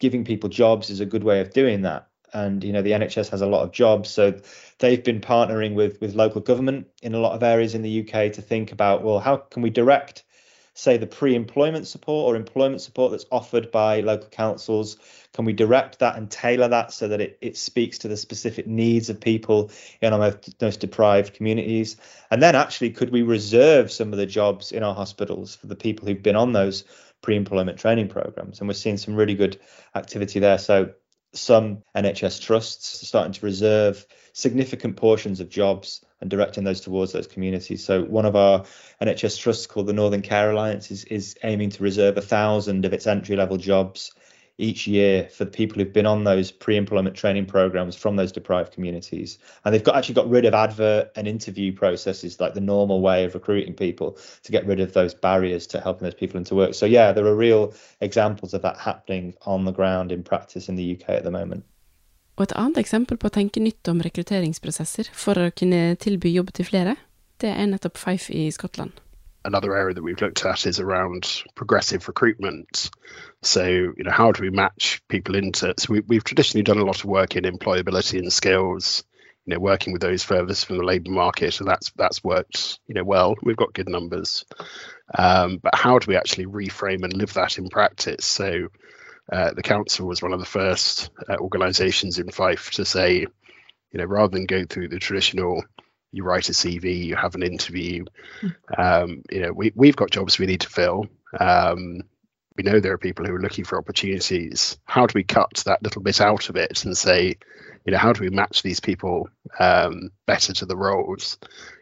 giving 0.00 0.24
people 0.24 0.48
jobs 0.48 0.90
is 0.90 1.00
a 1.00 1.06
good 1.06 1.24
way 1.24 1.40
of 1.40 1.52
doing 1.52 1.82
that. 1.82 2.08
And 2.34 2.64
you 2.64 2.72
know 2.72 2.80
the 2.80 2.92
NHS 2.92 3.28
has 3.30 3.42
a 3.42 3.46
lot 3.46 3.62
of 3.62 3.72
jobs 3.72 4.08
so 4.08 4.34
they've 4.78 5.04
been 5.04 5.20
partnering 5.20 5.74
with 5.74 6.00
with 6.00 6.14
local 6.14 6.40
government 6.40 6.86
in 7.02 7.14
a 7.14 7.18
lot 7.18 7.34
of 7.34 7.42
areas 7.42 7.74
in 7.74 7.82
the 7.82 8.00
UK 8.00 8.32
to 8.32 8.40
think 8.40 8.72
about 8.72 9.04
well 9.04 9.20
how 9.20 9.36
can 9.36 9.60
we 9.60 9.68
direct 9.68 10.24
say 10.74 10.96
the 10.96 11.06
pre-employment 11.06 11.86
support 11.86 12.32
or 12.32 12.36
employment 12.36 12.80
support 12.80 13.10
that's 13.10 13.26
offered 13.30 13.70
by 13.70 14.00
local 14.00 14.28
councils. 14.28 14.96
Can 15.34 15.44
we 15.44 15.52
direct 15.52 15.98
that 15.98 16.16
and 16.16 16.30
tailor 16.30 16.68
that 16.68 16.92
so 16.92 17.08
that 17.08 17.20
it, 17.20 17.38
it 17.40 17.56
speaks 17.56 17.98
to 17.98 18.08
the 18.08 18.16
specific 18.16 18.66
needs 18.66 19.10
of 19.10 19.20
people 19.20 19.70
in 20.00 20.12
our 20.12 20.18
most, 20.60 20.80
deprived 20.80 21.34
communities? 21.34 21.96
And 22.30 22.42
then 22.42 22.54
actually 22.54 22.90
could 22.90 23.10
we 23.10 23.22
reserve 23.22 23.92
some 23.92 24.12
of 24.12 24.18
the 24.18 24.26
jobs 24.26 24.72
in 24.72 24.82
our 24.82 24.94
hospitals 24.94 25.56
for 25.56 25.66
the 25.66 25.76
people 25.76 26.08
who've 26.08 26.22
been 26.22 26.36
on 26.36 26.52
those 26.52 26.84
pre-employment 27.20 27.78
training 27.78 28.08
programs? 28.08 28.60
And 28.60 28.68
we're 28.68 28.74
seeing 28.74 28.96
some 28.96 29.14
really 29.14 29.34
good 29.34 29.60
activity 29.94 30.38
there. 30.38 30.58
So 30.58 30.92
some 31.34 31.82
nhs 31.96 32.42
trusts 32.42 33.02
are 33.02 33.06
starting 33.06 33.32
to 33.32 33.44
reserve 33.44 34.06
significant 34.34 34.96
portions 34.96 35.40
of 35.40 35.48
jobs 35.48 36.04
and 36.22 36.30
directing 36.30 36.64
those 36.64 36.80
towards 36.80 37.12
those 37.12 37.26
communities. 37.26 37.84
So 37.84 38.04
one 38.04 38.24
of 38.24 38.36
our 38.36 38.64
nhs 39.02 39.38
trusts 39.38 39.66
called 39.66 39.88
the 39.88 39.92
northern 39.92 40.22
care 40.22 40.52
alliance 40.52 40.90
is, 40.90 41.04
is 41.04 41.36
aiming 41.42 41.70
to 41.70 41.82
reserve 41.82 42.16
a 42.16 42.22
thousand 42.22 42.84
of 42.84 42.92
its 42.92 43.06
entry 43.06 43.36
level 43.36 43.56
jobs 43.56 44.12
each 44.56 44.86
year 44.86 45.24
for 45.24 45.44
people 45.44 45.78
who've 45.78 45.92
been 45.92 46.06
on 46.06 46.22
those 46.22 46.52
pre-employment 46.52 47.16
training 47.16 47.46
programs 47.46 47.96
from 47.96 48.14
those 48.14 48.30
deprived 48.30 48.72
communities. 48.72 49.38
And 49.64 49.74
they've 49.74 49.82
got 49.82 49.96
actually 49.96 50.14
got 50.14 50.30
rid 50.30 50.44
of 50.44 50.54
advert 50.54 51.10
and 51.16 51.26
interview 51.26 51.72
processes 51.72 52.38
like 52.38 52.54
the 52.54 52.60
normal 52.60 53.00
way 53.00 53.24
of 53.24 53.34
recruiting 53.34 53.74
people 53.74 54.18
to 54.44 54.52
get 54.52 54.64
rid 54.66 54.78
of 54.78 54.92
those 54.92 55.14
barriers 55.14 55.66
to 55.68 55.80
helping 55.80 56.04
those 56.04 56.14
people 56.14 56.36
into 56.36 56.54
work. 56.54 56.74
So 56.74 56.86
yeah 56.86 57.10
there 57.10 57.26
are 57.26 57.34
real 57.34 57.74
examples 58.00 58.54
of 58.54 58.62
that 58.62 58.78
happening 58.78 59.34
on 59.44 59.64
the 59.64 59.72
ground 59.72 60.12
in 60.12 60.22
practice 60.22 60.68
in 60.68 60.76
the 60.76 60.96
UK 60.96 61.10
at 61.10 61.24
the 61.24 61.32
moment 61.32 61.64
Og 62.36 62.46
et 62.46 62.56
annet 62.56 62.80
eksempel 62.80 63.18
på 63.20 63.28
å 63.28 63.34
tenke 63.34 63.60
nytt 63.60 63.88
om 63.92 64.00
rekrutteringsprosesser 64.02 65.10
for 65.12 65.38
å 65.38 65.50
kunne 65.52 65.96
tilby 66.00 66.32
jobb 66.32 66.52
til 66.56 66.68
flere, 66.68 66.96
det 67.42 67.52
er 67.52 67.68
nettopp 67.68 68.00
Fife 68.00 68.32
i 68.32 68.48
Skottland. 68.54 68.96
another 69.44 69.76
area 69.76 69.94
that 69.94 70.02
we've 70.02 70.20
looked 70.20 70.44
at 70.44 70.66
is 70.66 70.80
around 70.80 71.42
progressive 71.54 72.06
recruitment. 72.08 72.90
So, 73.42 73.66
you 73.66 74.04
know, 74.04 74.10
how 74.10 74.32
do 74.32 74.42
we 74.42 74.50
match 74.50 75.02
people 75.08 75.34
into? 75.34 75.74
So, 75.78 76.00
we, 76.06 76.16
have 76.16 76.24
traditionally 76.24 76.62
done 76.62 76.78
a 76.78 76.84
lot 76.84 77.02
of 77.02 77.06
work 77.06 77.36
in 77.36 77.44
employability 77.44 78.18
and 78.18 78.32
skills. 78.32 79.04
You 79.44 79.54
know, 79.54 79.60
working 79.60 79.92
with 79.92 80.02
those 80.02 80.22
furthest 80.22 80.66
from 80.66 80.76
the 80.76 80.84
labour 80.84 81.10
market, 81.10 81.58
and 81.58 81.68
that's 81.68 81.90
that's 81.96 82.22
worked. 82.22 82.78
You 82.86 82.94
know, 82.94 83.02
well. 83.02 83.34
We've 83.42 83.56
got 83.56 83.72
good 83.72 83.88
numbers, 83.88 84.44
um, 85.18 85.58
but 85.60 85.74
how 85.74 85.98
do 85.98 86.06
we 86.06 86.16
actually 86.16 86.46
reframe 86.46 87.02
and 87.02 87.12
live 87.12 87.34
that 87.34 87.58
in 87.58 87.68
practice? 87.68 88.24
So, 88.24 88.68
uh, 89.32 89.52
the 89.54 89.62
council 89.62 90.06
was 90.06 90.22
one 90.22 90.32
of 90.32 90.40
the 90.40 90.46
first 90.46 91.10
uh, 91.28 91.36
organisations 91.36 92.18
in 92.18 92.30
Fife 92.30 92.70
to 92.72 92.84
say, 92.84 93.20
you 93.20 93.98
know, 93.98 94.04
rather 94.04 94.36
than 94.36 94.46
go 94.46 94.64
through 94.64 94.88
the 94.88 94.98
traditional 94.98 95.62
you 96.12 96.22
write 96.24 96.50
a 96.50 96.52
CV, 96.52 97.04
you 97.04 97.16
have 97.16 97.34
an 97.34 97.42
interview. 97.42 98.04
Hmm. 98.40 98.48
Um, 98.78 99.22
you 99.30 99.40
know, 99.40 99.52
we 99.52 99.72
we've 99.74 99.96
got 99.96 100.10
jobs 100.10 100.38
we 100.38 100.46
need 100.46 100.60
to 100.60 100.68
fill. 100.68 101.06
Um, 101.40 102.02
we 102.56 102.64
know 102.64 102.80
there 102.80 102.92
are 102.92 102.98
people 102.98 103.24
who 103.24 103.34
are 103.34 103.40
looking 103.40 103.64
for 103.64 103.78
opportunities. 103.78 104.78
How 104.84 105.06
do 105.06 105.12
we 105.14 105.24
cut 105.24 105.62
that 105.64 105.82
little 105.82 106.02
bit 106.02 106.20
out 106.20 106.50
of 106.50 106.56
it 106.56 106.84
and 106.84 106.96
say, 106.96 107.36
you 107.86 107.92
know, 107.92 107.98
how 107.98 108.12
do 108.12 108.22
we 108.22 108.28
match 108.28 108.62
these 108.62 108.78
people 108.78 109.30
um, 109.58 110.10
better 110.26 110.52
to 110.52 110.66
the 110.66 110.76
roles 110.76 111.38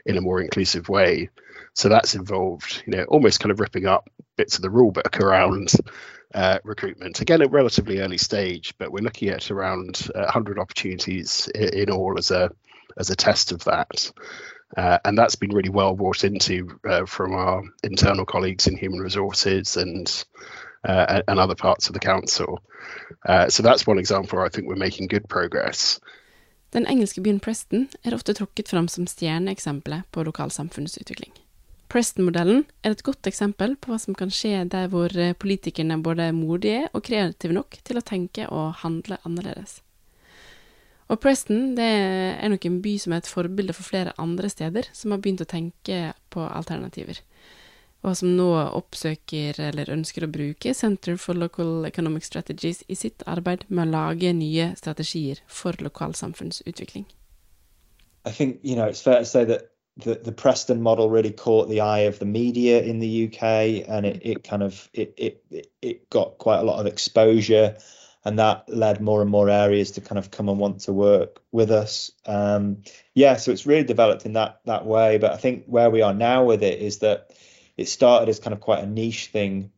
in 0.07 0.17
a 0.17 0.21
more 0.21 0.41
inclusive 0.41 0.89
way? 0.89 1.29
So 1.75 1.89
that's 1.89 2.15
involved, 2.15 2.85
you 2.87 2.97
know, 2.97 3.05
almost 3.05 3.41
kind 3.41 3.51
of 3.51 3.59
ripping 3.59 3.87
up 3.87 4.09
bits 4.37 4.57
of 4.57 4.63
the 4.63 4.71
rule 4.71 4.93
book 4.93 5.21
around 5.21 5.73
uh, 6.35 6.59
recruitment. 6.65 7.21
Again, 7.21 7.43
at 7.43 7.51
relatively 7.51 8.01
early 8.01 8.19
stage, 8.19 8.75
but 8.79 8.93
we're 8.93 9.05
looking 9.05 9.29
at 9.29 9.51
around 9.51 10.09
uh, 10.15 10.21
100 10.21 10.59
opportunities 10.59 11.49
in, 11.55 11.69
in 11.75 11.91
all 11.91 12.19
as 12.19 12.31
a 12.31 12.51
as 12.99 13.11
a 13.11 13.17
test 13.17 13.53
of 13.53 13.65
that. 13.65 14.13
Uh, 14.77 14.99
and 15.05 15.19
that's 15.19 15.37
been 15.37 15.55
really 15.55 15.71
well 15.71 15.95
brought 15.95 16.25
into 16.25 16.69
uh, 16.89 17.05
from 17.07 17.35
our 17.35 17.63
internal 17.83 18.25
colleagues 18.25 18.67
in 18.67 18.77
human 18.77 19.01
resources 19.01 19.77
and 19.77 20.25
uh, 20.89 21.23
and 21.29 21.39
other 21.39 21.55
parts 21.55 21.89
of 21.89 21.95
the 21.95 22.01
council. 22.01 22.61
Uh, 23.29 23.49
so 23.49 23.63
that's 23.63 23.87
one 23.87 23.99
example 23.99 24.39
where 24.39 24.47
I 24.47 24.51
think 24.51 24.69
we're 24.69 24.77
making 24.77 25.09
good 25.09 25.29
progress. 25.29 26.01
Den 26.73 26.87
engelske 26.87 27.21
byen 27.21 27.41
Preston 27.41 27.89
er 28.05 28.15
ofte 28.15 28.35
trukket 28.35 28.69
fram 28.69 28.89
som 28.89 29.07
stjerneeksempelet 29.07 30.03
på 30.11 30.23
lokalsamfunnsutvikling. 30.23 31.33
Preston-modellen 31.91 32.65
er 32.87 32.95
et 32.95 33.03
godt 33.03 33.27
eksempel 33.27 33.75
på 33.75 33.91
hva 33.91 33.99
som 33.99 34.15
kan 34.15 34.31
skje 34.31 34.63
der 34.71 34.91
hvor 34.93 35.11
politikerne 35.43 35.99
både 36.03 36.29
er 36.31 36.37
modige 36.37 36.85
og 36.95 37.03
kreative 37.07 37.57
nok 37.57 37.81
til 37.83 37.99
å 37.99 38.05
tenke 38.07 38.47
og 38.47 38.77
handle 38.85 39.19
annerledes. 39.27 39.81
Og 41.11 41.19
Preston 41.19 41.75
er 41.83 42.47
nok 42.53 42.67
en 42.69 42.79
by 42.85 42.93
som 43.03 43.13
er 43.13 43.25
et 43.25 43.31
forbilde 43.31 43.75
for 43.75 43.89
flere 43.89 44.15
andre 44.23 44.49
steder 44.53 44.87
som 44.95 45.11
har 45.11 45.19
begynt 45.19 45.43
å 45.43 45.49
tenke 45.51 46.13
på 46.31 46.45
alternativer, 46.47 47.19
og 48.07 48.15
som 48.21 48.37
nå 48.39 48.47
oppsøker 48.79 49.59
eller 49.67 49.91
ønsker 49.91 50.25
å 50.25 50.31
bruke 50.31 50.75
Center 50.79 51.19
for 51.19 51.35
Local 51.35 51.89
Economic 51.89 52.29
Strategies 52.29 52.85
i 52.87 52.95
sitt 52.95 53.27
arbeid 53.27 53.67
med 53.67 53.89
å 53.89 53.97
lage 53.97 54.31
nye 54.31 54.71
strategier 54.79 55.43
for 55.51 55.75
lokalsamfunnsutvikling. 55.83 57.09
I 58.25 58.31
think 58.31 58.61
you 58.63 58.77
know 58.77 58.87
it's 58.87 59.03
fair 59.03 59.19
to 59.19 59.27
say 59.27 59.45
the, 60.03 60.15
the 60.15 60.33
Preston 60.33 60.83
model 60.83 61.11
really 61.11 61.33
caught 61.33 61.69
the 61.69 61.81
eye 61.81 62.01
of 62.01 62.19
the 62.19 62.27
media 62.27 62.83
in 62.83 62.99
the 62.99 63.27
UK, 63.27 63.43
and 63.89 64.07
it, 64.07 64.21
it 64.23 64.45
kind 64.45 64.63
of 64.63 64.89
it, 64.93 65.15
it 65.17 65.69
it 65.81 66.11
got 66.11 66.39
quite 66.39 66.59
a 66.59 66.63
lot 66.65 66.81
of 66.81 66.87
exposure. 66.87 67.77
and 68.25 68.39
that 68.39 68.69
led 68.69 69.01
more 69.01 69.23
and 69.23 69.31
more 69.31 69.49
areas 69.49 69.93
to 69.93 70.01
kind 70.01 70.19
of 70.19 70.31
come 70.31 70.49
and 70.49 70.59
want 70.59 70.81
to 70.81 70.93
work 70.93 71.41
with 71.53 71.71
us. 71.71 72.11
Um, 72.27 72.83
yeah, 73.15 73.37
so 73.37 73.51
it's 73.51 73.67
really 73.67 73.85
developed 73.85 74.27
in 74.27 74.35
that 74.35 74.61
that 74.67 74.85
way. 74.87 75.19
But 75.19 75.33
I 75.33 75.37
think 75.37 75.65
where 75.67 75.91
we 75.91 76.03
are 76.03 76.15
now 76.15 76.45
with 76.45 76.63
it 76.63 76.81
is 76.81 76.99
that 76.99 77.31
it 77.77 77.89
started 77.89 78.29
as 78.29 78.41
kind 78.41 78.53
of 78.53 78.61
quite 78.61 78.85
a 78.85 78.87
niche 78.87 79.29
thing, 79.29 79.71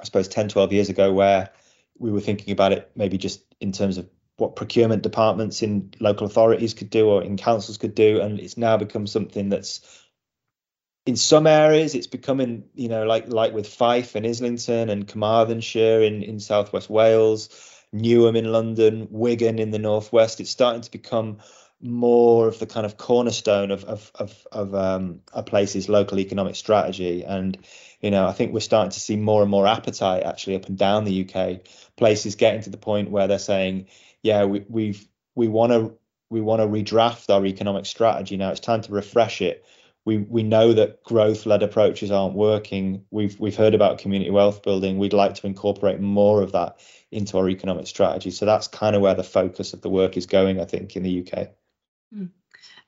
I 0.00 0.04
suppose 0.04 0.28
10, 0.28 0.48
12 0.48 0.72
years 0.72 0.88
ago, 0.88 1.12
where 1.12 1.50
we 1.98 2.10
were 2.10 2.20
thinking 2.20 2.52
about 2.52 2.72
it 2.72 2.90
maybe 2.96 3.18
just 3.18 3.42
in 3.60 3.72
terms 3.72 3.98
of 3.98 4.08
what 4.36 4.56
procurement 4.56 5.02
departments 5.02 5.62
in 5.62 5.92
local 6.00 6.26
authorities 6.26 6.74
could 6.74 6.90
do 6.90 7.08
or 7.08 7.22
in 7.22 7.36
councils 7.36 7.78
could 7.78 7.94
do, 7.94 8.20
and 8.20 8.40
it's 8.40 8.56
now 8.56 8.76
become 8.76 9.06
something 9.06 9.48
that's 9.48 9.80
in 11.04 11.16
some 11.16 11.48
areas 11.48 11.96
it's 11.96 12.06
becoming 12.06 12.62
you 12.74 12.88
know 12.88 13.04
like 13.04 13.26
like 13.26 13.52
with 13.52 13.66
Fife 13.66 14.14
and 14.14 14.24
Islington 14.24 14.88
and 14.88 15.08
Carmarthenshire 15.08 16.00
in 16.00 16.22
in 16.22 16.38
southwest 16.38 16.88
Wales 16.88 17.48
Newham 17.92 18.36
in 18.36 18.52
London 18.52 19.08
Wigan 19.10 19.58
in 19.58 19.72
the 19.72 19.80
northwest 19.80 20.40
it's 20.40 20.50
starting 20.50 20.82
to 20.82 20.90
become 20.92 21.38
more 21.82 22.46
of 22.46 22.60
the 22.60 22.66
kind 22.66 22.86
of 22.86 22.96
cornerstone 22.96 23.70
of 23.72 23.84
of 23.84 24.10
of, 24.14 24.46
of 24.52 24.74
um, 24.74 25.20
a 25.32 25.42
place's 25.42 25.88
local 25.88 26.20
economic 26.20 26.54
strategy. 26.54 27.24
And 27.24 27.58
you 28.00 28.10
know 28.10 28.26
I 28.26 28.32
think 28.32 28.52
we're 28.52 28.60
starting 28.60 28.92
to 28.92 29.00
see 29.00 29.16
more 29.16 29.42
and 29.42 29.50
more 29.50 29.66
appetite 29.66 30.22
actually 30.22 30.56
up 30.56 30.66
and 30.66 30.78
down 30.78 31.04
the 31.04 31.28
UK 31.28 31.60
places 31.96 32.36
getting 32.36 32.62
to 32.62 32.70
the 32.70 32.78
point 32.78 33.10
where 33.10 33.26
they're 33.26 33.38
saying 33.38 33.88
yeah 34.22 34.44
we 34.44 34.64
we've 34.68 35.06
we 35.34 35.48
want 35.48 35.72
to 35.72 35.94
we 36.30 36.40
want 36.40 36.60
to 36.60 36.66
redraft 36.66 37.28
our 37.30 37.44
economic 37.44 37.86
strategy 37.86 38.36
now 38.36 38.50
it's 38.50 38.60
time 38.60 38.80
to 38.80 38.92
refresh 38.92 39.40
it 39.42 39.64
we 40.04 40.18
we 40.18 40.42
know 40.42 40.72
that 40.72 41.02
growth 41.04 41.46
led 41.46 41.62
approaches 41.62 42.10
aren't 42.10 42.34
working. 42.34 43.04
We've 43.10 43.38
we've 43.38 43.56
heard 43.56 43.74
about 43.74 43.98
community 43.98 44.30
wealth 44.30 44.62
building. 44.62 44.98
We'd 44.98 45.12
like 45.12 45.34
to 45.34 45.46
incorporate 45.46 46.00
more 46.00 46.42
of 46.42 46.52
that 46.52 46.80
into 47.10 47.38
our 47.38 47.48
economic 47.48 47.86
strategy. 47.86 48.30
So 48.30 48.46
that's 48.46 48.68
kind 48.68 48.96
of 48.96 49.02
where 49.02 49.14
the 49.14 49.22
focus 49.22 49.74
of 49.74 49.80
the 49.80 49.90
work 49.90 50.16
is 50.16 50.26
going, 50.26 50.60
I 50.60 50.64
think, 50.64 50.96
in 50.96 51.02
the 51.02 51.20
UK. 51.20 51.50
Mm. 52.14 52.30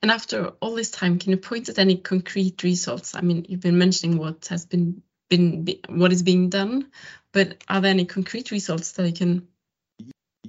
And 0.01 0.11
after 0.11 0.47
all 0.59 0.75
this 0.75 0.91
time, 0.91 1.19
can 1.19 1.31
you 1.31 1.37
point 1.37 1.69
at 1.69 1.79
any 1.79 1.95
concrete 1.95 2.63
results? 2.63 3.15
I 3.15 3.21
mean, 3.21 3.45
you've 3.47 3.61
been 3.61 3.77
mentioning 3.77 4.17
what 4.17 4.47
has 4.47 4.65
been 4.65 5.01
been 5.29 5.67
what 5.87 6.11
is 6.11 6.21
being 6.21 6.49
done, 6.49 6.91
but 7.31 7.63
are 7.69 7.79
there 7.79 7.91
any 7.91 8.05
concrete 8.05 8.51
results 8.51 8.91
that 8.93 9.07
you 9.07 9.13
can? 9.13 9.47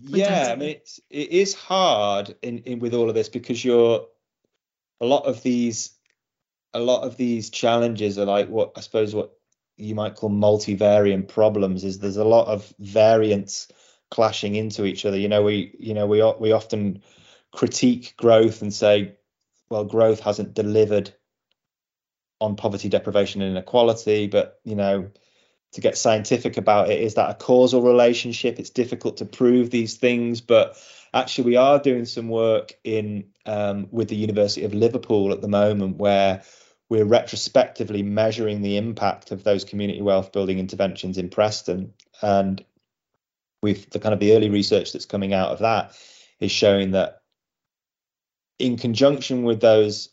Yeah, 0.03 0.51
I 0.53 0.57
mean, 0.57 0.71
it's 0.71 1.01
it 1.11 1.31
is 1.31 1.55
hard 1.55 2.35
in, 2.43 2.59
in 2.59 2.79
with 2.79 2.95
all 2.95 3.09
of 3.09 3.15
this 3.15 3.29
because 3.29 3.65
you're 3.65 4.07
a 5.01 5.07
lot 5.07 5.25
of 5.25 5.43
these 5.43 5.93
a 6.75 6.81
lot 6.81 7.03
of 7.03 7.17
these 7.17 7.51
challenges 7.51 8.19
are 8.19 8.27
like 8.27 8.49
what 8.49 8.73
I 8.77 8.81
suppose 8.81 9.15
what 9.15 9.33
you 9.77 9.95
might 9.95 10.15
call 10.15 10.31
multivariant 10.31 11.29
problems 11.29 11.85
is 11.85 11.99
there's 11.99 12.17
a 12.17 12.25
lot 12.25 12.49
of 12.49 12.73
variants 12.79 13.69
clashing 14.11 14.55
into 14.55 14.85
each 14.85 15.05
other. 15.05 15.19
You 15.19 15.29
know 15.29 15.43
we 15.43 15.75
you 15.79 15.95
know 15.95 16.07
we 16.07 16.23
we 16.39 16.53
often 16.53 17.03
critique 17.53 18.15
growth 18.17 18.63
and 18.63 18.73
say 18.73 19.17
well 19.71 19.85
growth 19.85 20.21
hasn't 20.21 20.55
delivered 20.55 21.13
on 22.41 22.57
poverty 22.57 22.89
deprivation 22.89 23.41
and 23.41 23.53
inequality 23.53 24.27
but 24.27 24.61
you 24.65 24.75
know 24.77 25.11
to 25.73 25.81
get 25.81 25.99
scientific 25.99 26.57
about 26.57 26.91
it 26.91 27.01
is 27.01 27.15
that 27.15 27.31
a 27.31 27.35
causal 27.35 27.83
relationship 27.83 28.59
it's 28.59 28.71
difficult 28.71 29.19
to 29.19 29.25
prove 29.25 29.71
these 29.71 29.97
things 29.97 30.41
but 30.41 30.77
actually 31.13 31.45
we 31.45 31.57
are 31.57 31.79
doing 31.79 32.05
some 32.05 32.29
work 32.29 32.73
in 32.85 33.25
um, 33.47 33.89
with 33.91 34.09
the 34.09 34.17
university 34.17 34.65
of 34.65 34.75
liverpool 34.75 35.33
at 35.33 35.41
the 35.41 35.49
moment 35.49 35.97
where 35.97 36.43
we're 36.89 37.05
retrospectively 37.05 38.03
measuring 38.03 38.63
the 38.63 38.77
impact 38.77 39.33
of 39.33 39.43
those 39.43 39.65
community 39.65 40.03
wealth 40.03 40.33
building 40.33 40.59
interventions 40.59 41.19
in 41.19 41.29
Preston. 41.29 41.93
And 42.23 42.65
with 43.63 43.91
the 43.91 43.99
kind 43.99 44.13
of 44.13 44.21
the 44.21 44.35
early 44.35 44.51
research 44.51 44.93
that's 44.93 45.07
coming 45.07 45.33
out 45.33 45.51
of 45.51 45.59
that 45.61 45.99
is 46.39 46.53
showing 46.53 46.93
that 46.93 47.23
in 48.59 48.77
conjunction 48.77 49.43
with 49.43 49.61
those 49.61 50.11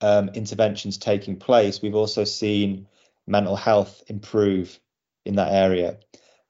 um, 0.00 0.28
interventions 0.30 0.98
taking 0.98 1.36
place, 1.36 1.82
we've 1.82 1.94
also 1.94 2.24
seen 2.24 2.86
mental 3.26 3.56
health 3.56 4.02
improve 4.06 4.78
in 5.24 5.36
that 5.36 5.52
area. 5.52 5.98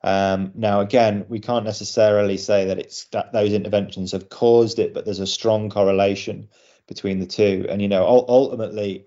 Um, 0.03 0.53
now, 0.55 0.81
again, 0.81 1.25
we 1.29 1.41
can't 1.41 1.65
necessarily 1.65 2.37
say 2.37 2.67
that 2.67 2.79
it's 2.79 3.07
that 3.07 3.33
those 3.33 3.55
interventions 3.55 4.13
have 4.13 4.29
caused 4.29 4.79
it, 4.79 4.93
but 4.93 5.07
there's 5.07 5.21
a 5.21 5.27
strong 5.27 5.71
correlation 5.71 6.51
between 6.87 7.21
the 7.21 7.27
two. 7.27 7.67
And 7.71 7.81
you 7.81 7.89
know, 7.89 8.07
ultimately, 8.07 9.07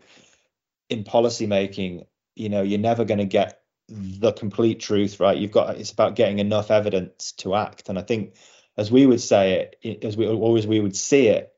in 0.90 1.04
policy 1.04 1.46
making, 1.46 2.06
you 2.36 2.50
know, 2.50 2.64
you're 2.64 2.80
never 2.80 3.06
going 3.06 3.20
to 3.20 3.26
get 3.26 3.62
the 3.88 4.34
complete 4.34 4.80
truth, 4.80 5.20
right? 5.20 5.38
You've 5.38 5.52
got 5.52 5.78
it's 5.78 5.92
about 5.92 6.16
getting 6.16 6.40
enough 6.40 6.72
evidence 6.72 7.34
to 7.34 7.54
act, 7.54 7.90
and 7.90 8.00
I 8.00 8.02
think, 8.02 8.34
as 8.76 8.92
we 8.92 9.06
would 9.06 9.22
say 9.22 9.70
it, 9.84 10.04
as 10.04 10.18
we 10.18 10.28
always 10.28 10.66
we 10.66 10.80
would 10.80 10.96
see 10.96 11.28
it, 11.28 11.54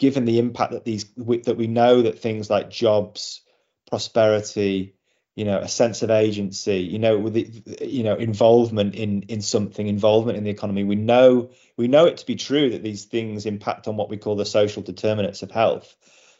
given 0.00 0.24
the 0.24 0.40
impact 0.40 0.72
that 0.72 0.84
these 0.84 1.04
that 1.14 1.56
we 1.56 1.68
know 1.68 2.02
that 2.02 2.18
things 2.18 2.50
like 2.50 2.68
jobs, 2.68 3.42
prosperity, 3.88 4.95
you 5.36 5.44
know 5.44 5.58
a 5.58 5.68
sense 5.68 6.02
of 6.02 6.10
agency 6.10 6.78
you 6.78 6.98
know 6.98 7.18
with 7.18 7.34
the, 7.34 7.86
you 7.86 8.02
know 8.02 8.16
involvement 8.16 8.94
in 8.94 9.22
in 9.22 9.42
something 9.42 9.86
involvement 9.86 10.38
in 10.38 10.44
the 10.44 10.50
economy. 10.50 10.82
We 10.82 10.96
know 10.96 11.50
we 11.76 11.86
know 11.86 12.06
it 12.06 12.16
to 12.16 12.26
be 12.26 12.34
true 12.34 12.70
that 12.70 12.82
these 12.82 13.04
things 13.04 13.46
impact 13.46 13.86
on 13.86 13.96
what 13.96 14.08
we 14.08 14.16
call 14.16 14.34
the 14.34 14.46
social 14.46 14.82
determinants 14.82 15.42
of 15.42 15.50
health. 15.52 15.94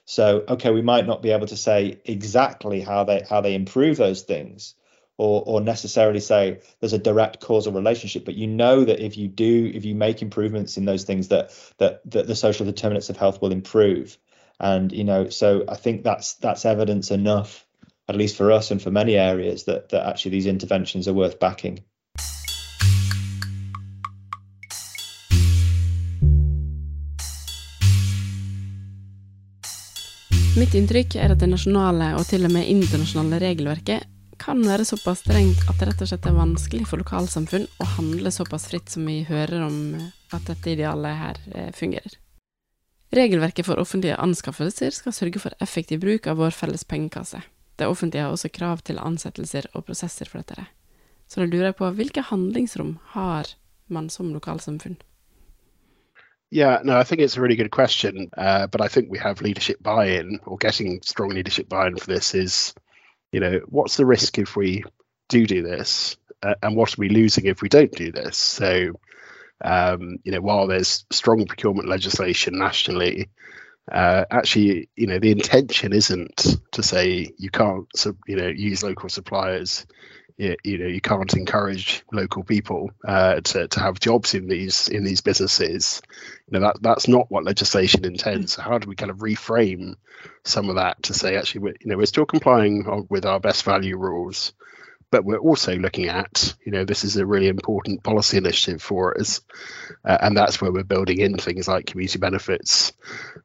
So 0.07 0.45
okay 0.49 0.71
we 0.71 0.83
might 0.83 1.07
not 1.07 1.23
be 1.23 1.31
able 1.31 1.47
to 1.49 1.57
say 1.57 2.01
exactly 2.05 2.81
how 2.81 3.05
they 3.05 3.23
how 3.29 3.43
they 3.43 3.55
improve 3.55 3.99
those 3.99 4.23
things 4.23 4.75
or 5.19 5.43
or 5.47 5.61
necessarily 5.61 6.21
say 6.21 6.61
there's 6.81 6.95
a 6.95 6.99
direct 6.99 7.41
causal 7.41 7.73
relationship 7.73 8.25
but 8.25 8.35
you 8.35 8.47
know 8.47 8.85
that 8.85 9.01
if 9.01 9.19
you 9.19 9.29
do 9.29 9.71
if 9.75 9.85
you 9.85 9.95
make 9.95 10.23
improvements 10.23 10.79
in 10.79 10.87
those 10.87 11.05
things 11.05 11.29
that 11.29 11.51
that 11.79 12.01
that 12.11 12.27
the 12.27 12.35
social 12.35 12.65
determinants 12.65 13.11
of 13.11 13.17
health 13.19 13.43
will 13.43 13.53
improve. 13.53 14.17
And 14.59 14.91
you 14.91 15.05
know 15.05 15.29
so 15.29 15.67
i 15.69 15.75
think 15.77 16.03
that's 16.03 16.35
that's 16.35 16.65
evidence 16.65 17.11
enough 17.11 17.66
at 18.09 18.17
least 18.17 18.37
for 18.37 18.53
us 18.53 18.71
and 18.71 18.83
for 18.83 18.91
many 18.91 19.17
areas, 19.17 19.65
that, 19.65 19.89
that 19.89 20.07
actually 20.07 20.31
these 20.31 20.47
interventions 20.47 21.09
are 21.09 21.15
worth 21.15 21.39
backing. 21.39 21.83
Mitt 30.57 30.73
inntrykk 30.73 31.19
er 31.21 31.35
at 31.35 31.41
det 31.43 31.51
nasjonale 31.51 32.15
og 32.17 32.23
til 32.31 32.47
og 32.49 32.53
med 32.55 32.65
internasjonale 32.73 33.43
regelverket 33.43 34.07
kan 34.41 34.63
være 34.65 34.87
såpass 34.89 35.21
strengt 35.21 35.67
at 35.69 35.77
det 35.77 35.89
rett 35.91 36.05
og 36.05 36.09
slett 36.09 36.29
er 36.29 36.37
vanskelig 36.37 36.87
for 36.89 37.03
lokalsamfunn 37.03 37.67
å 37.81 37.89
handle 37.97 38.33
såpass 38.33 38.65
fritt 38.71 38.89
som 38.93 39.05
vi 39.09 39.19
hører 39.29 39.67
om 39.67 39.77
at 40.33 40.49
dette 40.49 40.73
idealet 40.73 41.21
her 41.21 41.43
eh, 41.53 41.69
fungerer. 41.77 42.17
Regelverket 43.17 43.69
for 43.69 43.81
offentlige 43.81 44.17
anskaffelser 44.17 44.97
skal 44.97 45.15
sørge 45.17 45.45
for 45.45 45.57
effektiv 45.61 46.01
bruk 46.05 46.27
av 46.29 46.41
vår 46.41 46.57
felles 46.57 46.89
pengekasse. 46.89 47.43
Det 47.79 47.87
offentlige 47.87 48.23
har 48.23 48.33
også 48.33 48.49
krav 48.49 48.79
til 48.85 48.99
ansettelser 48.99 49.69
og 49.75 49.85
prosesser 49.85 50.29
for 50.31 50.41
dette. 50.41 50.67
Så 51.29 51.41
da 51.41 51.47
lurer 51.47 51.71
jeg 51.71 51.77
på, 51.77 51.91
hvilke 51.91 52.23
handlingsrom 52.23 52.99
har 53.17 53.53
man 53.89 54.09
som 54.11 54.33
lokalsamfunn? 54.33 54.97
Yeah, 56.51 56.81
no, 56.85 56.97
I 56.97 57.03
think 57.03 57.21
it's 57.21 57.37
a 57.37 57.41
really 57.41 57.57
good 57.57 57.73
question. 57.73 58.31
Uh, 58.37 58.67
but 58.69 58.81
I 58.81 58.89
think 58.89 59.11
we 59.11 59.19
have 59.19 59.43
leadership 59.43 59.83
buy 59.83 60.07
in, 60.07 60.39
or 60.47 60.57
getting 60.57 61.01
strong 61.03 61.31
leadership 61.31 61.69
buy 61.69 61.89
in 61.89 61.97
for 61.97 62.07
this 62.07 62.35
is, 62.35 62.75
you 63.33 63.41
know, 63.41 63.61
what's 63.69 63.97
the 63.97 64.07
risk 64.07 64.39
if 64.39 64.57
we 64.57 64.85
do 65.29 65.47
do 65.47 65.63
this? 65.63 66.17
Uh, 66.43 66.55
and 66.63 66.77
what 66.77 66.93
are 66.93 67.01
we 67.01 67.09
losing 67.09 67.47
if 67.47 67.63
we 67.63 67.69
don't 67.69 67.93
do 67.93 68.13
this? 68.13 68.37
So, 68.37 68.93
um, 69.65 70.19
you 70.23 70.33
know, 70.33 70.41
while 70.41 70.69
there's 70.69 71.05
strong 71.11 71.47
procurement 71.47 71.89
legislation 71.89 72.59
nationally, 72.59 73.29
uh, 73.91 74.25
actually, 74.31 74.89
you 74.97 75.07
know, 75.07 75.19
the 75.19 75.31
intention 75.31 75.93
isn't 75.93 76.57
to 76.73 76.83
say 76.83 77.31
you 77.39 77.51
can't, 77.51 77.87
you 78.27 78.37
know, 78.37 78.49
use 78.49 78.83
local 78.83 79.09
suppliers. 79.09 79.87
You, 80.39 80.57
you 80.65 80.79
know, 80.79 80.87
you 80.87 81.01
can't 81.01 81.33
encourage 81.33 82.05
local 82.13 82.45
people 82.45 82.91
uh, 83.07 83.41
to 83.41 83.69
to 83.69 83.81
have 83.81 84.01
jobs 84.01 84.35
in 84.35 84.49
these 84.49 84.89
in 84.89 85.03
these 85.05 85.23
businesses. 85.23 86.03
You 86.51 86.59
know, 86.59 86.67
that 86.67 86.83
that's 86.83 87.09
not 87.09 87.31
what 87.31 87.45
legislation 87.45 88.05
intends. 88.05 88.53
So 88.55 88.63
how 88.63 88.77
do 88.79 88.89
we 88.89 88.97
kind 88.97 89.11
of 89.11 89.19
reframe 89.19 89.95
some 90.45 90.69
of 90.69 90.77
that 90.77 91.05
to 91.05 91.15
say 91.15 91.37
actually, 91.37 91.75
you 91.81 91.91
know, 91.91 91.97
we're 91.97 92.07
still 92.07 92.27
complying 92.27 93.07
with 93.09 93.25
our 93.25 93.41
best 93.41 93.65
value 93.65 93.97
rules, 93.97 94.53
but 95.11 95.25
we're 95.25 95.39
also 95.39 95.77
looking 95.77 96.09
at, 96.09 96.55
you 96.65 96.73
know, 96.73 96.85
this 96.85 97.05
is 97.05 97.17
a 97.17 97.27
really 97.27 97.49
important 97.49 98.03
policy 98.03 98.37
initiative 98.37 98.83
for 98.83 99.19
us, 99.19 99.41
uh, 100.05 100.19
and 100.21 100.37
that's 100.37 100.61
where 100.61 100.73
we're 100.73 100.85
building 100.85 101.21
in 101.21 101.37
things 101.37 101.69
like 101.69 101.87
community 101.87 102.19
benefits 102.19 102.93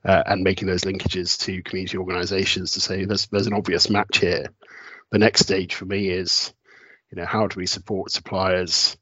uh, 0.03 0.23
and 0.25 0.43
making 0.43 0.67
those 0.67 0.83
linkages 0.83 1.37
to 1.39 1.63
community 1.63 1.97
organisations 1.97 2.71
to 2.71 2.81
say 2.81 3.05
there's 3.05 3.27
there's 3.27 3.47
an 3.47 3.53
obvious 3.53 3.89
match 3.89 4.17
here. 4.17 4.47
The 5.11 5.19
next 5.19 5.41
stage 5.41 5.75
for 5.75 5.85
me 5.85 6.09
is, 6.09 6.53
you 7.11 7.17
know, 7.17 7.25
how 7.25 7.47
do 7.47 7.59
we 7.59 7.65
support 7.65 8.11
suppliers 8.11 8.97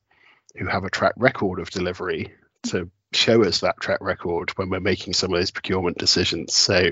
who 0.55 0.65
have 0.65 0.83
a 0.83 0.89
track 0.89 1.13
record 1.17 1.59
of 1.59 1.69
delivery 1.69 2.33
to 2.63 2.89
show 3.13 3.43
us 3.43 3.61
that 3.61 3.79
track 3.79 3.99
record 4.01 4.51
when 4.51 4.69
we're 4.69 4.79
making 4.79 5.13
some 5.13 5.33
of 5.33 5.39
those 5.39 5.51
procurement 5.51 5.97
decisions. 5.97 6.55
So 6.55 6.89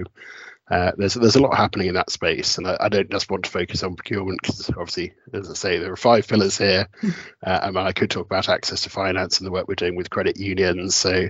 uh, 0.70 0.92
there's 0.98 1.14
there's 1.14 1.38
a 1.38 1.42
lot 1.42 1.56
happening 1.56 1.88
in 1.88 1.94
that 1.94 2.10
space, 2.10 2.58
and 2.58 2.68
I, 2.68 2.78
I 2.82 2.90
don't 2.90 3.10
just 3.10 3.32
want 3.32 3.46
to 3.46 3.50
focus 3.52 3.84
on 3.84 3.96
procurement 3.96 4.40
because 4.42 4.70
obviously, 4.72 5.14
as 5.34 5.50
I 5.50 5.54
say, 5.54 5.78
there 5.78 5.92
are 5.94 5.98
five 5.98 6.28
pillars 6.28 6.58
here, 6.58 6.88
uh, 7.46 7.60
and 7.64 7.78
I 7.78 7.94
could 7.94 8.10
talk 8.10 8.26
about 8.26 8.50
access 8.50 8.82
to 8.82 8.90
finance 8.90 9.38
and 9.38 9.48
the 9.48 9.52
work 9.52 9.68
we're 9.68 9.76
doing 9.76 9.96
with 9.96 10.10
credit 10.10 10.38
unions. 10.38 10.94
So, 10.96 11.30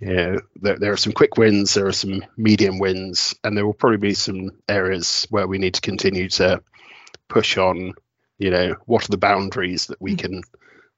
you 0.00 0.14
know, 0.14 0.38
there, 0.56 0.78
there 0.78 0.92
are 0.92 0.98
some 0.98 1.14
quick 1.14 1.38
wins, 1.38 1.72
there 1.72 1.86
are 1.86 1.92
some 1.92 2.22
medium 2.36 2.78
wins, 2.78 3.34
and 3.42 3.56
there 3.56 3.64
will 3.64 3.72
probably 3.72 3.98
be 3.98 4.14
some 4.14 4.50
areas 4.68 5.26
where 5.30 5.46
we 5.46 5.56
need 5.56 5.74
to 5.74 5.80
continue 5.80 6.28
to 6.30 6.60
push 7.28 7.56
on. 7.56 7.94
You 8.38 8.50
know, 8.50 8.76
what 8.84 9.04
are 9.04 9.10
the 9.10 9.16
boundaries 9.16 9.86
that 9.86 10.00
we 10.00 10.14
can 10.14 10.42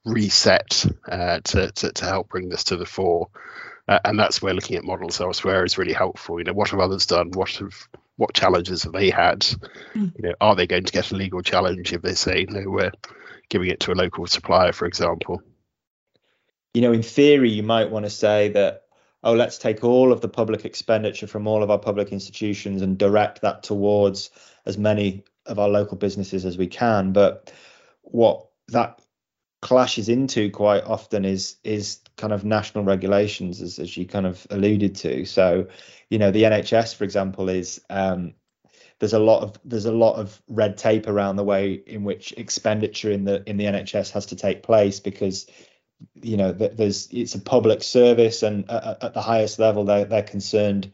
reset 0.04 0.86
uh, 1.08 1.38
to, 1.44 1.70
to 1.70 1.92
to 1.92 2.04
help 2.04 2.30
bring 2.30 2.48
this 2.48 2.64
to 2.64 2.76
the 2.76 2.86
fore? 2.86 3.28
Uh, 3.90 3.98
and 4.04 4.16
that's 4.16 4.40
where 4.40 4.54
looking 4.54 4.76
at 4.76 4.84
models 4.84 5.20
elsewhere 5.20 5.64
is 5.64 5.76
really 5.76 5.92
helpful. 5.92 6.38
You 6.38 6.44
know, 6.44 6.52
what 6.52 6.70
have 6.70 6.78
others 6.78 7.06
done? 7.06 7.32
What 7.32 7.50
have 7.56 7.88
what 8.16 8.34
challenges 8.34 8.84
have 8.84 8.92
they 8.92 9.10
had? 9.10 9.40
Mm. 9.94 10.12
You 10.16 10.28
know, 10.28 10.34
are 10.40 10.54
they 10.54 10.68
going 10.68 10.84
to 10.84 10.92
get 10.92 11.10
a 11.10 11.16
legal 11.16 11.42
challenge 11.42 11.92
if 11.92 12.00
they 12.00 12.14
say 12.14 12.46
no, 12.48 12.62
we're 12.66 12.92
giving 13.48 13.68
it 13.68 13.80
to 13.80 13.92
a 13.92 13.94
local 13.94 14.28
supplier, 14.28 14.72
for 14.72 14.86
example? 14.86 15.42
You 16.72 16.82
know, 16.82 16.92
in 16.92 17.02
theory, 17.02 17.50
you 17.50 17.64
might 17.64 17.90
want 17.90 18.06
to 18.06 18.10
say 18.10 18.50
that 18.50 18.84
oh, 19.24 19.34
let's 19.34 19.58
take 19.58 19.82
all 19.82 20.12
of 20.12 20.20
the 20.20 20.28
public 20.28 20.64
expenditure 20.64 21.26
from 21.26 21.46
all 21.46 21.62
of 21.62 21.70
our 21.70 21.78
public 21.78 22.12
institutions 22.12 22.82
and 22.82 22.96
direct 22.96 23.42
that 23.42 23.62
towards 23.62 24.30
as 24.64 24.78
many 24.78 25.24
of 25.46 25.58
our 25.58 25.68
local 25.68 25.96
businesses 25.96 26.46
as 26.46 26.56
we 26.56 26.68
can. 26.68 27.12
But 27.12 27.52
what 28.02 28.46
that 28.68 29.00
clashes 29.60 30.08
into 30.08 30.50
quite 30.50 30.84
often 30.84 31.24
is 31.24 31.56
is 31.64 32.00
kind 32.20 32.32
of 32.32 32.44
national 32.44 32.84
regulations 32.84 33.60
as, 33.62 33.78
as 33.78 33.96
you 33.96 34.06
kind 34.06 34.26
of 34.26 34.46
alluded 34.50 34.94
to. 34.96 35.24
So 35.24 35.66
you 36.10 36.18
know 36.18 36.30
the 36.30 36.42
nhs 36.42 36.94
for 36.94 37.04
example 37.04 37.48
is 37.48 37.80
um, 37.88 38.34
there's 38.98 39.14
a 39.14 39.18
lot 39.18 39.42
of 39.42 39.58
there's 39.64 39.86
a 39.86 39.92
lot 39.92 40.16
of 40.16 40.40
red 40.48 40.76
tape 40.76 41.08
around 41.08 41.36
the 41.36 41.44
way 41.44 41.82
in 41.86 42.04
which 42.04 42.32
expenditure 42.32 43.10
in 43.10 43.24
the 43.24 43.42
in 43.48 43.56
the 43.56 43.64
nhs 43.64 44.10
has 44.10 44.26
to 44.26 44.36
take 44.36 44.62
place 44.62 45.00
because 45.00 45.46
you 46.22 46.36
know 46.36 46.52
there's 46.52 47.08
it's 47.10 47.34
a 47.34 47.40
public 47.40 47.82
service 47.82 48.42
and 48.42 48.70
at, 48.70 49.02
at 49.02 49.14
the 49.14 49.22
highest 49.22 49.58
level 49.58 49.84
they're, 49.84 50.04
they're 50.04 50.22
concerned 50.22 50.92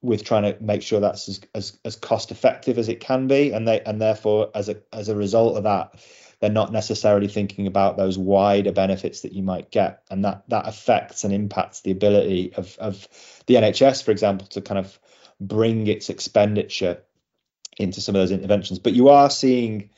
with 0.00 0.24
trying 0.24 0.44
to 0.44 0.56
make 0.62 0.82
sure 0.82 1.00
that's 1.00 1.28
as, 1.28 1.40
as, 1.54 1.78
as 1.84 1.96
cost 1.96 2.30
effective 2.30 2.78
as 2.78 2.88
it 2.88 3.00
can 3.00 3.26
be. 3.26 3.52
And 3.52 3.66
they 3.66 3.80
and 3.80 4.00
therefore 4.00 4.50
as 4.54 4.68
a 4.68 4.76
as 4.92 5.08
a 5.08 5.16
result 5.16 5.56
of 5.56 5.64
that 5.64 6.00
they're 6.40 6.50
not 6.50 6.72
necessarily 6.72 7.28
thinking 7.28 7.66
about 7.66 7.96
those 7.96 8.16
wider 8.16 8.72
benefits 8.72 9.22
that 9.22 9.32
you 9.32 9.42
might 9.42 9.70
get. 9.70 10.02
And 10.10 10.24
that 10.24 10.44
that 10.48 10.68
affects 10.68 11.24
and 11.24 11.32
impacts 11.34 11.80
the 11.80 11.90
ability 11.90 12.52
of 12.54 12.76
of 12.78 13.08
the 13.46 13.56
NHS 13.56 14.04
for 14.04 14.10
example 14.10 14.46
to 14.48 14.60
kind 14.60 14.78
of 14.78 14.98
bring 15.40 15.86
its 15.86 16.10
expenditure 16.10 17.02
into 17.76 18.00
some 18.00 18.14
of 18.14 18.20
those 18.20 18.32
interventions. 18.32 18.78
But 18.78 18.92
you 18.92 19.08
are 19.08 19.30
seeing 19.30 19.90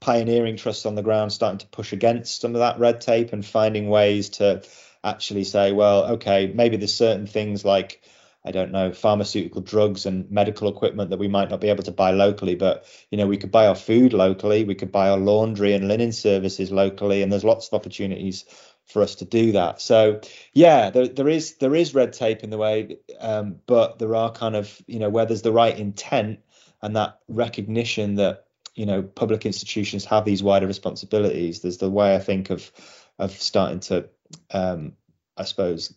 pioneering 0.00 0.56
trusts 0.56 0.86
on 0.86 0.94
the 0.94 1.02
ground 1.02 1.32
starting 1.32 1.58
to 1.58 1.66
push 1.68 1.92
against 1.92 2.40
some 2.40 2.54
of 2.54 2.58
that 2.58 2.78
red 2.78 3.00
tape 3.00 3.32
and 3.32 3.44
finding 3.44 3.88
ways 3.88 4.28
to 4.28 4.62
actually 5.02 5.44
say 5.44 5.72
well 5.72 6.04
okay 6.12 6.50
maybe 6.54 6.76
there's 6.76 6.94
certain 6.94 7.26
things 7.26 7.64
like 7.64 8.02
I 8.44 8.50
don't 8.50 8.72
know, 8.72 8.92
pharmaceutical 8.92 9.62
drugs 9.62 10.04
and 10.04 10.30
medical 10.30 10.68
equipment 10.68 11.10
that 11.10 11.18
we 11.18 11.28
might 11.28 11.50
not 11.50 11.62
be 11.62 11.70
able 11.70 11.84
to 11.84 11.92
buy 11.92 12.10
locally. 12.10 12.54
But, 12.54 12.84
you 13.10 13.16
know, 13.16 13.26
we 13.26 13.38
could 13.38 13.50
buy 13.50 13.66
our 13.66 13.74
food 13.74 14.12
locally, 14.12 14.64
we 14.64 14.74
could 14.74 14.92
buy 14.92 15.08
our 15.08 15.16
laundry 15.16 15.72
and 15.72 15.88
linen 15.88 16.12
services 16.12 16.70
locally, 16.70 17.22
and 17.22 17.32
there's 17.32 17.44
lots 17.44 17.68
of 17.68 17.74
opportunities 17.74 18.44
for 18.84 19.02
us 19.02 19.14
to 19.16 19.24
do 19.24 19.52
that. 19.52 19.80
So 19.80 20.20
yeah, 20.52 20.90
there, 20.90 21.08
there 21.08 21.28
is 21.28 21.56
there 21.56 21.74
is 21.74 21.94
red 21.94 22.12
tape 22.12 22.44
in 22.44 22.50
the 22.50 22.58
way, 22.58 22.98
um, 23.18 23.60
but 23.66 23.98
there 23.98 24.14
are 24.14 24.30
kind 24.30 24.54
of, 24.56 24.82
you 24.86 24.98
know, 24.98 25.08
where 25.08 25.24
there's 25.24 25.42
the 25.42 25.52
right 25.52 25.78
intent 25.78 26.40
and 26.82 26.96
that 26.96 27.20
recognition 27.28 28.16
that, 28.16 28.44
you 28.74 28.84
know, 28.84 29.02
public 29.02 29.46
institutions 29.46 30.04
have 30.04 30.26
these 30.26 30.42
wider 30.42 30.66
responsibilities. 30.66 31.60
There's 31.60 31.78
the 31.78 31.90
way 31.90 32.14
I 32.14 32.18
think 32.18 32.50
of 32.50 32.70
of 33.18 33.30
starting 33.30 33.80
to 33.80 34.10
um, 34.50 34.92
I 35.36 35.44
suppose 35.44 35.94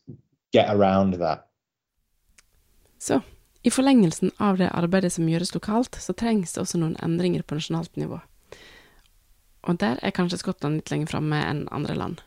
get 0.54 0.74
around 0.74 1.16
that. 1.16 1.47
Så 3.00 3.22
i 3.64 3.72
forlengelsen 3.72 4.32
av 4.38 4.58
det 4.62 4.70
arbeidet 4.72 5.14
som 5.14 5.28
gjøres 5.28 5.54
lokalt, 5.56 5.98
så 6.00 6.14
trengs 6.16 6.54
det 6.54 6.62
også 6.64 6.80
noen 6.80 6.96
endringer 7.04 7.44
på 7.44 7.58
nasjonalt 7.58 7.98
nivå. 8.00 8.22
Og 9.68 9.80
der 9.82 10.00
er 10.00 10.16
kanskje 10.16 10.40
Skottland 10.40 10.80
litt 10.80 10.92
lenger 10.94 11.12
framme 11.12 11.42
enn 11.44 11.66
andre 11.76 11.98
land. 11.98 12.22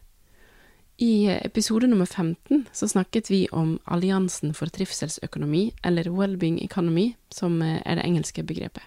I 1.00 1.30
episode 1.33 1.88
nummer 1.88 2.04
15 2.04 2.66
så 2.76 2.88
snakket 2.88 3.30
vi 3.33 3.46
om 3.56 3.78
Alliansen 3.88 4.52
for 4.52 4.68
trivselsøkonomi, 4.68 5.70
eller 5.83 6.11
Wellbeing 6.12 6.59
Economy, 6.61 7.14
som 7.33 7.62
er 7.62 7.96
det 7.96 8.04
engelske 8.04 8.44
begrepet. 8.44 8.85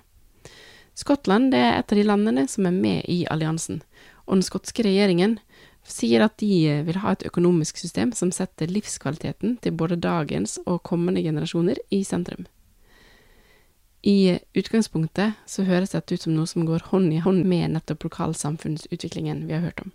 Skottland 0.93 1.55
er 1.57 1.79
et 1.79 1.89
av 1.89 1.97
de 1.97 2.05
landene 2.05 2.45
som 2.45 2.67
er 2.69 2.75
med 2.75 3.09
i 3.09 3.23
alliansen, 3.33 3.81
og 4.27 4.37
den 4.37 4.45
skotske 4.45 4.85
regjeringen 4.85 5.39
sier 5.83 6.23
at 6.23 6.37
de 6.39 6.51
eh, 6.69 6.83
vil 6.87 6.99
ha 7.03 7.13
et 7.13 7.25
økonomisk 7.27 7.77
system 7.77 8.13
som 8.15 8.31
setter 8.31 8.71
livskvaliteten 8.71 9.57
til 9.63 9.75
både 9.77 9.99
dagens 9.99 10.59
og 10.65 10.83
kommende 10.83 11.23
generasjoner 11.23 11.79
i 11.91 12.03
sentrum. 12.07 12.47
I 14.03 14.39
utgangspunktet 14.59 15.39
så 15.47 15.63
høres 15.63 15.93
dette 15.95 16.15
ut 16.15 16.25
som 16.25 16.33
noe 16.35 16.47
som 16.49 16.65
går 16.67 16.89
hånd 16.91 17.13
i 17.15 17.21
hånd 17.23 17.45
med 17.47 17.71
nettopp 17.75 18.03
lokalsamfunnsutviklingen 18.09 19.45
vi 19.47 19.55
har 19.55 19.63
hørt 19.63 19.79
om. 19.85 19.93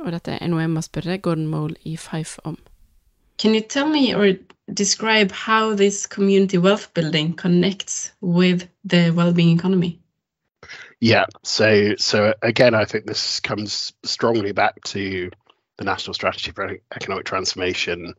Og 0.00 0.12
dette 0.14 0.38
er 0.38 0.48
noe 0.48 0.62
jeg 0.62 0.72
må 0.72 0.84
spørre 0.84 1.18
Gordon 1.20 1.50
Mole 1.50 1.76
i 1.84 1.96
Fife 2.00 2.40
om. 2.48 2.56
Can 3.38 3.54
you 3.54 3.60
tell 3.60 3.86
me 3.86 4.14
or 4.16 4.32
describe 4.72 5.30
how 5.30 5.74
this 5.74 6.06
community 6.06 6.58
wealth 6.58 6.88
building 6.94 7.34
connects 7.36 8.12
with 8.22 8.66
well-being? 8.84 9.60
Yeah. 11.00 11.26
So 11.44 11.94
so 11.96 12.34
again, 12.42 12.74
I 12.74 12.84
think 12.84 13.06
this 13.06 13.40
comes 13.40 13.92
strongly 14.04 14.52
back 14.52 14.82
to 14.84 15.30
the 15.76 15.84
national 15.84 16.14
strategy 16.14 16.50
for 16.50 16.76
economic 16.94 17.24
transformation, 17.24 18.14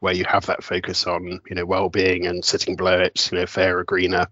where 0.00 0.14
you 0.14 0.24
have 0.24 0.46
that 0.46 0.64
focus 0.64 1.06
on 1.06 1.40
you 1.48 1.54
know 1.54 1.64
well-being 1.64 2.26
and 2.26 2.44
sitting 2.44 2.76
below 2.76 2.98
it, 3.00 3.30
you 3.30 3.38
know, 3.38 3.46
fairer, 3.46 3.84
greener, 3.84 4.26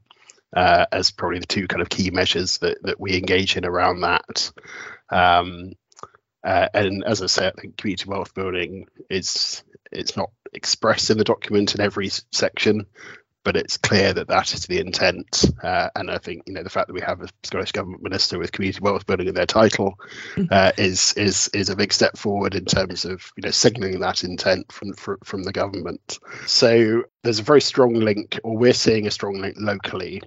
uh, 0.56 0.86
as 0.90 1.12
probably 1.12 1.38
the 1.38 1.46
two 1.46 1.68
kind 1.68 1.80
of 1.80 1.88
key 1.88 2.10
measures 2.10 2.58
that 2.58 2.78
that 2.82 3.00
we 3.00 3.16
engage 3.16 3.56
in 3.56 3.64
around 3.64 4.00
that. 4.00 4.50
Um, 5.10 5.72
uh, 6.44 6.68
and 6.74 7.04
as 7.04 7.22
I 7.22 7.26
say, 7.26 7.46
I 7.46 7.52
think 7.52 7.76
community 7.76 8.06
wealth 8.08 8.34
building 8.34 8.86
is 9.08 9.62
it's 9.92 10.16
not 10.16 10.30
expressed 10.52 11.10
in 11.10 11.18
the 11.18 11.24
document 11.24 11.74
in 11.76 11.80
every 11.80 12.10
section, 12.32 12.86
but 13.44 13.56
it's 13.56 13.76
clear 13.76 14.12
that 14.12 14.28
that 14.28 14.54
is 14.54 14.66
the 14.66 14.78
intent. 14.78 15.44
Uh, 15.62 15.88
and 15.96 16.10
I 16.10 16.18
think 16.18 16.42
you 16.46 16.54
know 16.54 16.62
the 16.62 16.70
fact 16.70 16.88
that 16.88 16.94
we 16.94 17.00
have 17.00 17.20
a 17.22 17.28
Scottish 17.42 17.72
government 17.72 18.02
minister 18.02 18.38
with 18.38 18.52
community 18.52 18.80
wealth 18.80 19.06
building 19.06 19.28
in 19.28 19.34
their 19.34 19.46
title 19.46 19.98
uh, 20.50 20.72
is 20.78 21.12
is 21.14 21.48
is 21.54 21.70
a 21.70 21.76
big 21.76 21.92
step 21.92 22.16
forward 22.16 22.54
in 22.54 22.64
terms 22.64 23.04
of 23.04 23.30
you 23.36 23.42
know 23.42 23.50
signalling 23.50 24.00
that 24.00 24.24
intent 24.24 24.70
from 24.70 24.92
from, 24.94 25.18
from 25.24 25.42
the 25.42 25.52
government. 25.52 26.18
So 26.46 27.04
there's 27.22 27.40
a 27.40 27.44
very 27.44 27.60
strong 27.60 27.94
link, 27.94 28.38
or 28.44 28.56
we're 28.56 28.72
seeing 28.72 29.06
a 29.06 29.10
strong 29.10 29.40
link 29.40 29.56
locally. 29.58 30.22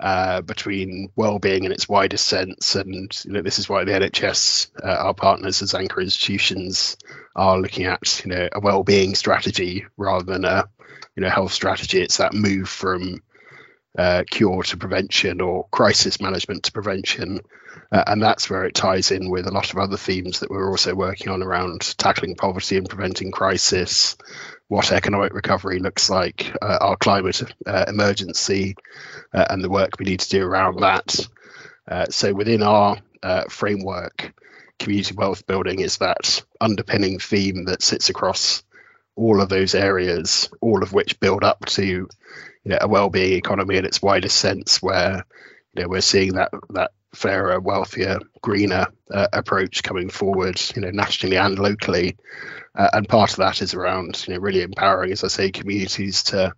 Uh, 0.00 0.40
between 0.42 1.10
well-being 1.16 1.64
in 1.64 1.72
its 1.72 1.88
widest 1.88 2.28
sense, 2.28 2.76
and 2.76 3.20
you 3.24 3.32
know 3.32 3.42
this 3.42 3.58
is 3.58 3.68
why 3.68 3.82
the 3.82 3.90
NHS, 3.90 4.70
uh, 4.84 4.96
our 5.06 5.12
partners 5.12 5.60
as 5.60 5.74
anchor 5.74 6.00
institutions, 6.00 6.96
are 7.34 7.58
looking 7.58 7.84
at 7.84 8.24
you 8.24 8.30
know 8.30 8.48
a 8.52 8.60
well-being 8.60 9.16
strategy 9.16 9.84
rather 9.96 10.24
than 10.24 10.44
a 10.44 10.68
you 11.16 11.22
know 11.22 11.28
health 11.28 11.52
strategy. 11.52 12.00
It's 12.00 12.18
that 12.18 12.32
move 12.32 12.68
from 12.68 13.20
uh, 13.98 14.22
cure 14.30 14.62
to 14.62 14.76
prevention 14.76 15.40
or 15.40 15.66
crisis 15.72 16.20
management 16.20 16.62
to 16.62 16.72
prevention, 16.72 17.40
uh, 17.90 18.04
and 18.06 18.22
that's 18.22 18.48
where 18.48 18.64
it 18.64 18.76
ties 18.76 19.10
in 19.10 19.28
with 19.28 19.48
a 19.48 19.52
lot 19.52 19.72
of 19.72 19.78
other 19.78 19.96
themes 19.96 20.38
that 20.38 20.50
we're 20.50 20.70
also 20.70 20.94
working 20.94 21.28
on 21.28 21.42
around 21.42 21.98
tackling 21.98 22.36
poverty 22.36 22.76
and 22.76 22.88
preventing 22.88 23.32
crisis, 23.32 24.16
what 24.68 24.92
economic 24.92 25.32
recovery 25.32 25.78
looks 25.78 26.08
like, 26.10 26.54
uh, 26.62 26.78
our 26.80 26.96
climate 26.96 27.42
uh, 27.66 27.84
emergency, 27.88 28.76
uh, 29.34 29.46
and 29.50 29.64
the 29.64 29.70
work 29.70 29.98
we 29.98 30.04
need 30.04 30.20
to 30.20 30.28
do 30.28 30.44
around 30.44 30.80
that. 30.80 31.26
Uh, 31.90 32.06
so 32.10 32.32
within 32.34 32.62
our 32.62 32.98
framework, 33.48 34.32
community 34.78 35.14
wealth 35.14 35.46
building 35.46 35.80
is 35.80 35.98
that 35.98 36.42
underpinning 36.60 37.18
theme 37.18 37.64
that 37.64 37.82
sits 37.82 38.10
across 38.10 38.62
all 39.16 39.40
of 39.40 39.48
those 39.48 39.74
areas, 39.74 40.48
all 40.60 40.82
of 40.82 40.92
which 40.92 41.18
build 41.18 41.42
up 41.42 41.64
to 41.64 41.84
you 41.84 42.08
know, 42.64 42.78
a 42.80 42.88
well-being 42.88 43.32
economy 43.32 43.76
in 43.76 43.84
its 43.84 44.02
widest 44.02 44.36
sense, 44.36 44.80
where 44.82 45.24
you 45.74 45.82
know 45.82 45.88
we're 45.88 46.00
seeing 46.00 46.34
that 46.34 46.50
that 46.70 46.92
fairer, 47.14 47.58
wealthier, 47.60 48.18
greener 48.42 48.86
uh, 49.12 49.28
approach 49.32 49.82
coming 49.82 50.10
forward, 50.10 50.60
you 50.76 50.82
know, 50.82 50.90
nationally 50.90 51.36
and 51.36 51.58
locally. 51.58 52.16
Uh, 52.74 52.90
and 52.92 53.08
part 53.08 53.30
of 53.30 53.38
that 53.38 53.62
is 53.62 53.74
around, 53.74 54.24
you 54.26 54.34
know, 54.34 54.40
really 54.40 54.62
empowering, 54.62 55.10
as 55.10 55.24
I 55.24 55.28
say, 55.28 55.50
communities 55.50 56.22
to 56.24 56.52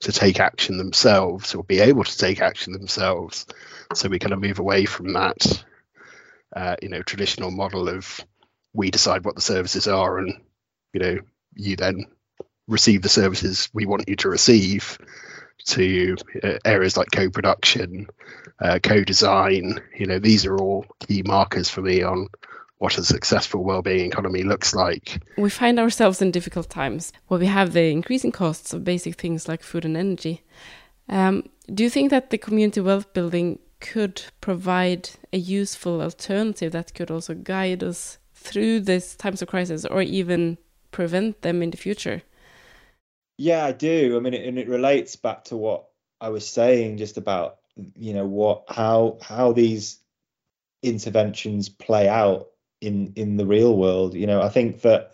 to 0.00 0.12
take 0.12 0.38
action 0.38 0.78
themselves 0.78 1.52
or 1.54 1.64
be 1.64 1.80
able 1.80 2.04
to 2.04 2.18
take 2.18 2.40
action 2.40 2.72
themselves. 2.72 3.46
So 3.92 4.08
we 4.08 4.20
kind 4.20 4.32
of 4.32 4.40
move 4.40 4.60
away 4.60 4.84
from 4.84 5.14
that, 5.14 5.64
uh, 6.54 6.76
you 6.80 6.88
know, 6.88 7.02
traditional 7.02 7.50
model 7.50 7.88
of 7.88 8.20
we 8.72 8.90
decide 8.90 9.24
what 9.24 9.34
the 9.34 9.40
services 9.40 9.88
are 9.88 10.18
and 10.18 10.34
you 10.92 11.00
know 11.00 11.18
you 11.54 11.76
then 11.76 12.04
receive 12.68 13.02
the 13.02 13.08
services 13.08 13.68
we 13.72 13.86
want 13.86 14.08
you 14.08 14.16
to 14.16 14.28
receive 14.28 14.98
to 15.66 16.16
areas 16.64 16.96
like 16.96 17.10
co-production 17.12 18.06
uh, 18.60 18.78
co-design 18.82 19.80
you 19.96 20.06
know 20.06 20.18
these 20.18 20.44
are 20.44 20.56
all 20.56 20.84
key 21.00 21.22
markers 21.24 21.68
for 21.68 21.80
me 21.80 22.02
on 22.02 22.28
what 22.78 22.98
a 22.98 23.04
successful 23.04 23.64
well-being 23.64 24.06
economy 24.06 24.42
looks 24.42 24.74
like 24.74 25.22
we 25.38 25.48
find 25.48 25.78
ourselves 25.78 26.20
in 26.20 26.30
difficult 26.30 26.68
times 26.68 27.12
where 27.28 27.40
we 27.40 27.46
have 27.46 27.72
the 27.72 27.90
increasing 27.90 28.32
costs 28.32 28.74
of 28.74 28.84
basic 28.84 29.14
things 29.14 29.48
like 29.48 29.62
food 29.62 29.84
and 29.84 29.96
energy 29.96 30.42
um, 31.08 31.48
do 31.72 31.82
you 31.82 31.90
think 31.90 32.10
that 32.10 32.30
the 32.30 32.38
community 32.38 32.80
wealth 32.80 33.12
building 33.12 33.58
could 33.80 34.22
provide 34.40 35.10
a 35.32 35.38
useful 35.38 36.00
alternative 36.00 36.72
that 36.72 36.94
could 36.94 37.10
also 37.10 37.34
guide 37.34 37.82
us 37.82 38.18
through 38.32 38.80
these 38.80 39.14
times 39.16 39.42
of 39.42 39.48
crisis 39.48 39.84
or 39.84 40.02
even 40.02 40.58
prevent 40.90 41.42
them 41.42 41.62
in 41.62 41.70
the 41.70 41.76
future? 41.76 42.22
Yeah, 43.36 43.64
I 43.64 43.72
do. 43.72 44.16
I 44.16 44.20
mean, 44.20 44.34
it, 44.34 44.46
and 44.46 44.58
it 44.58 44.68
relates 44.68 45.16
back 45.16 45.44
to 45.44 45.56
what 45.56 45.86
I 46.20 46.28
was 46.28 46.48
saying 46.48 46.98
just 46.98 47.16
about 47.16 47.58
you 47.96 48.14
know 48.14 48.26
what 48.26 48.64
how 48.68 49.18
how 49.20 49.52
these 49.52 49.98
interventions 50.82 51.68
play 51.68 52.08
out 52.08 52.48
in 52.80 53.14
in 53.16 53.36
the 53.36 53.46
real 53.46 53.76
world. 53.76 54.14
You 54.14 54.26
know, 54.26 54.40
I 54.40 54.48
think 54.48 54.82
that 54.82 55.12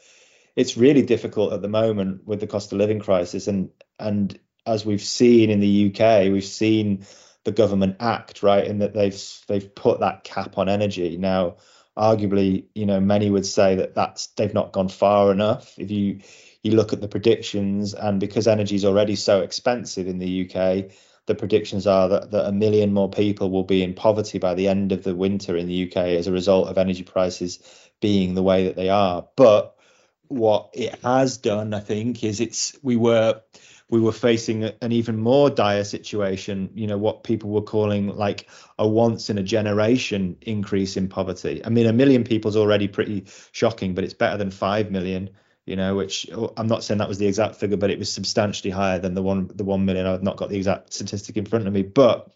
it's 0.56 0.76
really 0.76 1.02
difficult 1.02 1.52
at 1.52 1.62
the 1.62 1.68
moment 1.68 2.26
with 2.26 2.40
the 2.40 2.46
cost 2.46 2.72
of 2.72 2.78
living 2.78 3.00
crisis, 3.00 3.48
and 3.48 3.70
and 3.98 4.38
as 4.66 4.84
we've 4.84 5.02
seen 5.02 5.50
in 5.50 5.60
the 5.60 5.86
UK, 5.88 6.30
we've 6.30 6.44
seen 6.44 7.06
the 7.44 7.52
government 7.52 7.96
act 8.00 8.42
right 8.42 8.66
in 8.66 8.80
that 8.80 8.92
they've 8.92 9.18
they've 9.48 9.74
put 9.74 10.00
that 10.00 10.24
cap 10.24 10.58
on 10.58 10.68
energy 10.68 11.16
now 11.16 11.56
arguably, 11.96 12.64
you 12.74 12.86
know, 12.86 13.00
many 13.00 13.30
would 13.30 13.46
say 13.46 13.76
that 13.76 13.94
that's 13.94 14.28
they've 14.28 14.54
not 14.54 14.72
gone 14.72 14.88
far 14.88 15.32
enough. 15.32 15.74
If 15.78 15.90
you 15.90 16.20
you 16.62 16.72
look 16.72 16.92
at 16.92 17.00
the 17.00 17.08
predictions, 17.08 17.94
and 17.94 18.20
because 18.20 18.46
energy 18.46 18.76
is 18.76 18.84
already 18.84 19.16
so 19.16 19.40
expensive 19.40 20.06
in 20.06 20.18
the 20.18 20.44
UK, 20.44 20.90
the 21.26 21.34
predictions 21.34 21.86
are 21.86 22.08
that, 22.08 22.30
that 22.30 22.46
a 22.46 22.52
million 22.52 22.92
more 22.92 23.08
people 23.08 23.50
will 23.50 23.64
be 23.64 23.82
in 23.82 23.94
poverty 23.94 24.38
by 24.38 24.54
the 24.54 24.68
end 24.68 24.92
of 24.92 25.04
the 25.04 25.14
winter 25.14 25.56
in 25.56 25.66
the 25.66 25.86
UK 25.86 25.96
as 25.96 26.26
a 26.26 26.32
result 26.32 26.68
of 26.68 26.78
energy 26.78 27.02
prices 27.02 27.60
being 28.00 28.34
the 28.34 28.42
way 28.42 28.64
that 28.64 28.76
they 28.76 28.88
are. 28.88 29.26
But 29.36 29.76
what 30.28 30.70
it 30.72 30.98
has 31.02 31.38
done, 31.38 31.74
I 31.74 31.80
think, 31.80 32.24
is 32.24 32.40
it's 32.40 32.76
we 32.82 32.96
were 32.96 33.40
we 33.90 34.00
were 34.00 34.12
facing 34.12 34.64
an 34.64 34.92
even 34.92 35.18
more 35.18 35.50
dire 35.50 35.82
situation, 35.82 36.70
you 36.74 36.86
know, 36.86 36.96
what 36.96 37.24
people 37.24 37.50
were 37.50 37.62
calling 37.62 38.06
like 38.16 38.48
a 38.78 38.86
once 38.86 39.30
in 39.30 39.38
a 39.38 39.42
generation 39.42 40.36
increase 40.42 40.96
in 40.96 41.08
poverty. 41.08 41.60
I 41.64 41.70
mean, 41.70 41.86
a 41.86 41.92
million 41.92 42.22
people's 42.22 42.56
already 42.56 42.86
pretty 42.86 43.24
shocking, 43.50 43.94
but 43.94 44.04
it's 44.04 44.14
better 44.14 44.36
than 44.36 44.52
5 44.52 44.92
million, 44.92 45.30
you 45.66 45.76
know, 45.76 45.94
which 45.94 46.28
oh, 46.32 46.52
I'm 46.56 46.66
not 46.66 46.84
saying 46.84 46.98
that 46.98 47.08
was 47.08 47.18
the 47.18 47.26
exact 47.26 47.56
figure, 47.56 47.76
but 47.76 47.90
it 47.90 47.98
was 47.98 48.12
substantially 48.12 48.70
higher 48.70 48.98
than 48.98 49.14
the 49.14 49.22
one, 49.22 49.50
the 49.54 49.64
1 49.64 49.84
million. 49.84 50.06
I've 50.06 50.22
not 50.22 50.36
got 50.36 50.48
the 50.48 50.56
exact 50.56 50.92
statistic 50.92 51.36
in 51.36 51.46
front 51.46 51.66
of 51.66 51.72
me, 51.72 51.82
but, 51.82 52.30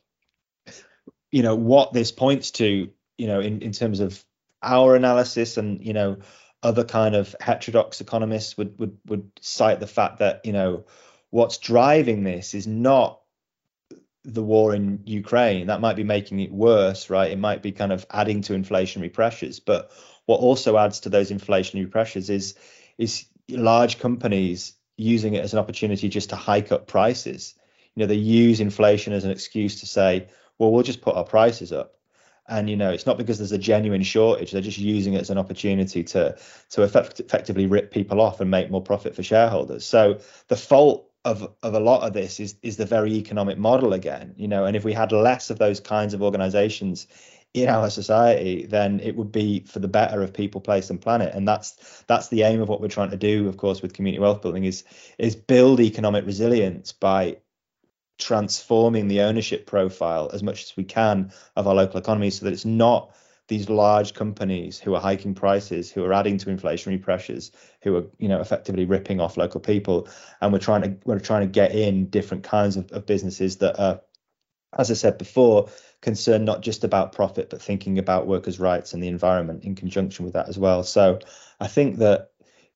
you 1.30 1.42
know, 1.42 1.54
what 1.54 1.92
this 1.92 2.12
points 2.12 2.52
to, 2.52 2.90
you 3.18 3.26
know, 3.26 3.40
in, 3.40 3.62
in 3.62 3.72
terms 3.72 4.00
of 4.00 4.22
our 4.62 4.94
analysis 4.94 5.56
and, 5.56 5.84
you 5.84 5.92
know, 5.92 6.18
other 6.62 6.84
kind 6.84 7.14
of 7.14 7.34
heterodox 7.40 8.00
economists 8.00 8.56
would, 8.56 8.78
would, 8.78 8.98
would 9.06 9.30
cite 9.40 9.80
the 9.80 9.86
fact 9.86 10.20
that, 10.20 10.46
you 10.46 10.52
know, 10.52 10.84
what's 11.30 11.58
driving 11.58 12.24
this 12.24 12.54
is 12.54 12.66
not 12.66 13.20
the 14.24 14.42
war 14.42 14.74
in 14.74 15.02
Ukraine. 15.04 15.66
That 15.66 15.80
might 15.80 15.96
be 15.96 16.04
making 16.04 16.40
it 16.40 16.50
worse, 16.50 17.10
right? 17.10 17.30
It 17.30 17.38
might 17.38 17.62
be 17.62 17.72
kind 17.72 17.92
of 17.92 18.06
adding 18.10 18.40
to 18.42 18.54
inflationary 18.54 19.12
pressures. 19.12 19.60
But 19.60 19.90
what 20.26 20.40
also 20.40 20.78
adds 20.78 21.00
to 21.00 21.10
those 21.10 21.30
inflationary 21.30 21.90
pressures 21.90 22.30
is 22.30 22.54
is 22.98 23.26
large 23.48 23.98
companies 23.98 24.74
using 24.96 25.34
it 25.34 25.44
as 25.44 25.52
an 25.52 25.58
opportunity 25.58 26.08
just 26.08 26.30
to 26.30 26.36
hike 26.36 26.72
up 26.72 26.86
prices. 26.86 27.54
You 27.94 28.00
know, 28.00 28.06
they 28.06 28.14
use 28.14 28.60
inflation 28.60 29.12
as 29.12 29.24
an 29.24 29.30
excuse 29.30 29.80
to 29.80 29.86
say, 29.86 30.28
well, 30.58 30.72
we'll 30.72 30.82
just 30.82 31.02
put 31.02 31.16
our 31.16 31.24
prices 31.24 31.72
up. 31.72 31.94
And 32.46 32.68
you 32.68 32.76
know, 32.76 32.90
it's 32.90 33.06
not 33.06 33.16
because 33.16 33.38
there's 33.38 33.52
a 33.52 33.58
genuine 33.58 34.02
shortage. 34.02 34.52
They're 34.52 34.60
just 34.60 34.78
using 34.78 35.14
it 35.14 35.22
as 35.22 35.30
an 35.30 35.38
opportunity 35.38 36.04
to 36.04 36.36
to 36.70 36.82
effect, 36.82 37.20
effectively 37.20 37.66
rip 37.66 37.90
people 37.90 38.20
off 38.20 38.40
and 38.40 38.50
make 38.50 38.70
more 38.70 38.82
profit 38.82 39.16
for 39.16 39.22
shareholders. 39.22 39.86
So 39.86 40.18
the 40.48 40.56
fault 40.56 41.10
of 41.24 41.54
of 41.62 41.74
a 41.74 41.80
lot 41.80 42.02
of 42.02 42.12
this 42.12 42.38
is 42.38 42.56
is 42.62 42.76
the 42.76 42.84
very 42.84 43.14
economic 43.14 43.56
model 43.56 43.94
again 43.94 44.34
you 44.36 44.46
know 44.46 44.66
and 44.66 44.76
if 44.76 44.84
we 44.84 44.92
had 44.92 45.10
less 45.10 45.50
of 45.50 45.58
those 45.58 45.80
kinds 45.80 46.12
of 46.12 46.22
organizations 46.22 47.06
in 47.54 47.68
our 47.68 47.88
society 47.88 48.66
then 48.66 48.98
it 48.98 49.14
would 49.14 49.30
be 49.30 49.60
for 49.60 49.78
the 49.78 49.88
better 49.88 50.22
of 50.22 50.34
people 50.34 50.60
place 50.60 50.90
and 50.90 51.00
planet. 51.00 51.32
And 51.34 51.46
that's 51.46 52.02
that's 52.08 52.28
the 52.28 52.42
aim 52.42 52.60
of 52.60 52.68
what 52.68 52.80
we're 52.80 52.88
trying 52.88 53.10
to 53.10 53.16
do 53.16 53.48
of 53.48 53.56
course 53.56 53.80
with 53.80 53.94
community 53.94 54.20
wealth 54.20 54.42
building 54.42 54.64
is 54.64 54.84
is 55.18 55.36
build 55.36 55.80
economic 55.80 56.26
resilience 56.26 56.92
by 56.92 57.38
transforming 58.18 59.08
the 59.08 59.20
ownership 59.22 59.66
profile 59.66 60.30
as 60.32 60.42
much 60.42 60.64
as 60.64 60.76
we 60.76 60.84
can 60.84 61.32
of 61.56 61.66
our 61.66 61.74
local 61.74 61.98
economy 61.98 62.30
so 62.30 62.44
that 62.44 62.52
it's 62.52 62.64
not 62.64 63.14
these 63.46 63.68
large 63.68 64.14
companies 64.14 64.78
who 64.78 64.94
are 64.94 65.00
hiking 65.00 65.34
prices, 65.34 65.90
who 65.92 66.02
are 66.04 66.12
adding 66.14 66.38
to 66.38 66.46
inflationary 66.46 67.00
pressures, 67.00 67.52
who 67.82 67.96
are 67.96 68.04
you 68.18 68.28
know 68.28 68.40
effectively 68.40 68.84
ripping 68.84 69.20
off 69.20 69.36
local 69.36 69.60
people, 69.60 70.08
and 70.40 70.52
we're 70.52 70.58
trying 70.58 70.82
to 70.82 70.96
we're 71.04 71.18
trying 71.18 71.42
to 71.42 71.52
get 71.52 71.72
in 71.72 72.06
different 72.08 72.42
kinds 72.42 72.76
of, 72.76 72.90
of 72.90 73.06
businesses 73.06 73.58
that 73.58 73.78
are 73.78 74.00
as 74.78 74.90
I 74.90 74.94
said 74.94 75.18
before, 75.18 75.68
concerned 76.00 76.44
not 76.44 76.60
just 76.60 76.84
about 76.84 77.12
profit, 77.12 77.50
but 77.50 77.62
thinking 77.62 77.98
about 77.98 78.26
workers' 78.26 78.60
rights 78.60 78.92
and 78.92 79.02
the 79.02 79.08
environment 79.08 79.64
in 79.64 79.74
conjunction 79.74 80.24
with 80.24 80.34
that 80.34 80.48
as 80.48 80.58
well. 80.58 80.82
So 80.82 81.18
I 81.60 81.66
think 81.66 81.98
that, 81.98 82.30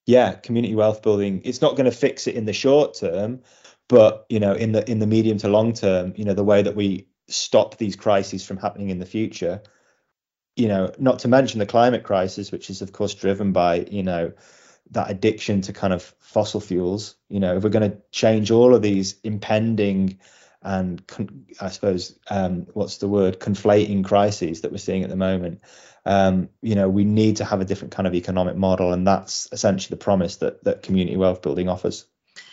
yeah, 0.07 0.32
community 0.32 0.74
wealth 0.74 1.03
building, 1.03 1.42
it's 1.44 1.61
not 1.61 1.76
going 1.76 1.90
to 1.90 1.96
fix 1.96 2.26
it 2.26 2.34
in 2.34 2.46
the 2.46 2.53
short 2.53 2.94
term, 2.94 3.40
but 3.88 4.26
you 4.28 4.40
know, 4.40 4.53
in 4.53 4.72
the 4.72 4.88
in 4.90 4.99
the 4.99 5.07
medium 5.07 5.38
to 5.38 5.49
long 5.49 5.72
term, 5.72 6.14
you 6.16 6.24
know, 6.24 6.34
the 6.34 6.44
way 6.44 6.62
that 6.62 6.76
we 6.76 7.09
stop 7.28 7.76
these 7.76 7.96
crises 7.96 8.44
from 8.44 8.57
happening 8.57 8.90
in 8.90 8.99
the 8.99 9.07
future, 9.07 9.62
you 10.57 10.68
know, 10.68 10.92
not 10.99 11.20
to 11.20 11.28
mention 11.28 11.59
the 11.59 11.66
climate 11.66 12.05
crisis, 12.05 12.51
which 12.51 12.70
is 12.70 12.82
of 12.82 12.92
course 12.92 13.14
driven 13.14 13.53
by, 13.53 13.86
you 13.90 14.03
know, 14.03 14.32
that 14.90 15.11
addiction 15.11 15.61
to 15.62 15.72
kind 15.72 15.92
of 15.92 16.03
fossil 16.20 16.61
fuels. 16.61 17.16
You 17.28 17.40
know, 17.40 17.57
if 17.57 17.62
we're 17.62 17.70
going 17.70 17.90
to 17.90 17.99
change 18.11 18.51
all 18.51 18.74
of 18.74 18.82
these 18.82 19.20
impending 19.22 20.18
and 20.69 21.07
con- 21.07 21.47
I 21.61 21.71
suppose 21.71 22.19
um, 22.29 22.66
what's 22.75 22.99
the 22.99 23.09
word 23.09 23.41
conflating 23.41 24.05
crises 24.05 24.61
that 24.61 24.71
we're 24.71 24.77
seeing 24.77 25.03
at 25.03 25.09
the 25.09 25.16
moment. 25.16 25.62
Um, 26.05 26.51
you 26.61 26.75
know, 26.75 26.91
we 26.91 27.05
need 27.05 27.37
to 27.37 27.45
have 27.45 27.62
a 27.62 27.64
different 27.64 27.95
kind 27.95 28.07
of 28.07 28.14
economic 28.14 28.55
model, 28.55 28.93
and 28.93 29.07
that's 29.07 29.49
essentially 29.51 29.95
the 29.95 30.05
promise 30.05 30.37
that 30.37 30.62
that 30.64 30.83
community 30.83 31.16
wealth 31.16 31.41
building 31.41 31.71
offers. 31.71 32.05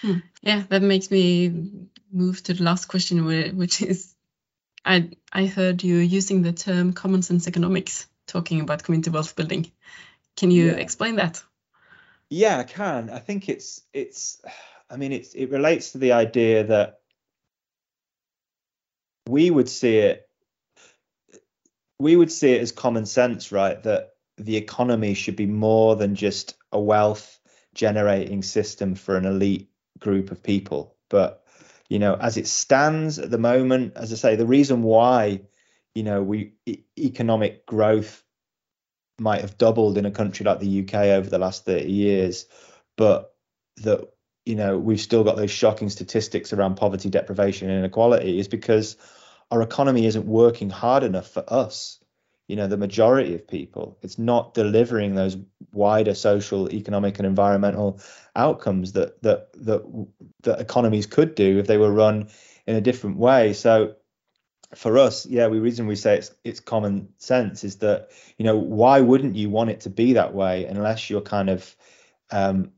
Hmm. 0.01 0.19
Yeah, 0.41 0.63
that 0.69 0.81
makes 0.81 1.11
me 1.11 1.51
move 2.09 2.41
to 2.43 2.53
the 2.53 2.63
last 2.63 2.85
question, 2.85 3.25
which 3.57 3.81
is, 3.81 4.15
I 4.85 5.09
I 5.33 5.45
heard 5.45 5.83
you 5.83 5.97
using 5.97 6.41
the 6.41 6.53
term 6.53 6.93
common 6.93 7.21
sense 7.21 7.47
economics 7.47 8.07
talking 8.27 8.61
about 8.61 8.83
community 8.83 9.09
wealth 9.09 9.35
building. 9.35 9.71
Can 10.37 10.51
you 10.51 10.67
Yeah. 10.67 10.83
explain 10.83 11.15
that? 11.17 11.43
Yeah, 12.29 12.59
I 12.59 12.63
can. 12.63 13.09
I 13.09 13.19
think 13.19 13.49
it's 13.49 13.81
it's 13.93 14.41
I 14.89 14.95
mean 14.97 15.11
it's 15.11 15.33
it 15.33 15.51
relates 15.51 15.91
to 15.91 15.97
the 15.97 16.13
idea 16.13 16.63
that 16.63 16.99
we 19.27 19.49
would 19.49 19.69
see 19.69 19.97
it 19.97 20.27
we 21.99 22.15
would 22.15 22.31
see 22.31 22.51
it 22.51 22.61
as 22.61 22.71
common 22.71 23.05
sense, 23.05 23.51
right? 23.51 23.81
That 23.83 24.11
the 24.37 24.57
economy 24.57 25.13
should 25.13 25.35
be 25.35 25.45
more 25.45 25.95
than 25.95 26.15
just 26.15 26.55
a 26.71 26.79
wealth 26.79 27.39
generating 27.73 28.41
system 28.41 28.95
for 28.95 29.15
an 29.17 29.25
elite 29.25 29.69
group 29.99 30.31
of 30.31 30.43
people. 30.43 30.95
But 31.09 31.43
you 31.89 31.99
know, 31.99 32.15
as 32.15 32.37
it 32.37 32.47
stands 32.47 33.19
at 33.19 33.29
the 33.29 33.37
moment, 33.37 33.93
as 33.95 34.11
I 34.11 34.15
say, 34.15 34.35
the 34.35 34.45
reason 34.45 34.83
why 34.83 35.41
you 35.93 36.03
know 36.03 36.21
we 36.21 36.55
e- 36.65 36.83
economic 36.97 37.65
growth 37.65 38.23
might 39.19 39.41
have 39.41 39.57
doubled 39.57 39.97
in 39.97 40.05
a 40.05 40.11
country 40.11 40.45
like 40.45 40.59
the 40.59 40.81
UK 40.81 40.93
over 41.17 41.29
the 41.29 41.39
last 41.39 41.65
30 41.65 41.89
years, 41.89 42.47
but 42.97 43.33
that 43.77 44.09
you 44.45 44.55
know 44.55 44.77
we've 44.77 45.01
still 45.01 45.23
got 45.23 45.35
those 45.35 45.51
shocking 45.51 45.89
statistics 45.89 46.53
around 46.53 46.75
poverty, 46.75 47.09
deprivation, 47.09 47.69
and 47.69 47.79
inequality 47.79 48.39
is 48.39 48.47
because 48.47 48.97
our 49.51 49.61
economy 49.61 50.05
isn't 50.05 50.25
working 50.25 50.69
hard 50.69 51.03
enough 51.03 51.27
for 51.27 51.43
us. 51.47 51.99
You 52.47 52.55
know, 52.55 52.67
the 52.67 52.77
majority 52.77 53.33
of 53.33 53.47
people, 53.47 53.97
it's 54.03 54.19
not 54.19 54.53
delivering 54.53 55.15
those 55.15 55.35
wider 55.71 56.13
social, 56.13 56.71
economic, 56.71 57.17
and 57.17 57.25
environmental 57.25 57.99
outcomes 58.35 58.91
that 58.93 59.21
that 59.23 59.51
that 59.53 60.07
that 60.43 60.59
economies 60.59 61.07
could 61.07 61.35
do 61.35 61.57
if 61.57 61.67
they 61.67 61.77
were 61.77 61.91
run 61.91 62.29
in 62.67 62.75
a 62.75 62.81
different 62.81 63.17
way. 63.17 63.53
So 63.53 63.95
for 64.75 64.97
us, 64.97 65.25
yeah, 65.25 65.47
we 65.47 65.59
reason 65.59 65.87
we 65.87 65.95
say 65.95 66.17
it's 66.17 66.31
it's 66.43 66.59
common 66.59 67.09
sense 67.17 67.63
is 67.63 67.77
that 67.77 68.09
you 68.37 68.45
know 68.45 68.57
why 68.57 69.01
wouldn't 69.01 69.35
you 69.35 69.49
want 69.49 69.71
it 69.71 69.81
to 69.81 69.89
be 69.89 70.13
that 70.13 70.35
way 70.35 70.65
unless 70.65 71.09
you're 71.09 71.21
kind 71.21 71.49
of 71.49 71.75
um, 72.31 72.71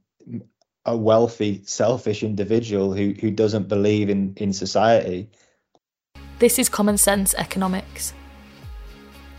a 0.87 0.95
wealthy, 0.95 1.61
selfish 1.65 2.23
individual 2.23 2.93
who 2.93 3.13
who 3.19 3.29
doesn't 3.29 3.67
believe 3.67 4.09
in 4.09 4.33
in 4.37 4.53
society. 4.53 5.29
This 6.39 6.57
is 6.57 6.69
common 6.69 6.97
sense 6.97 7.33
economics. 7.35 8.13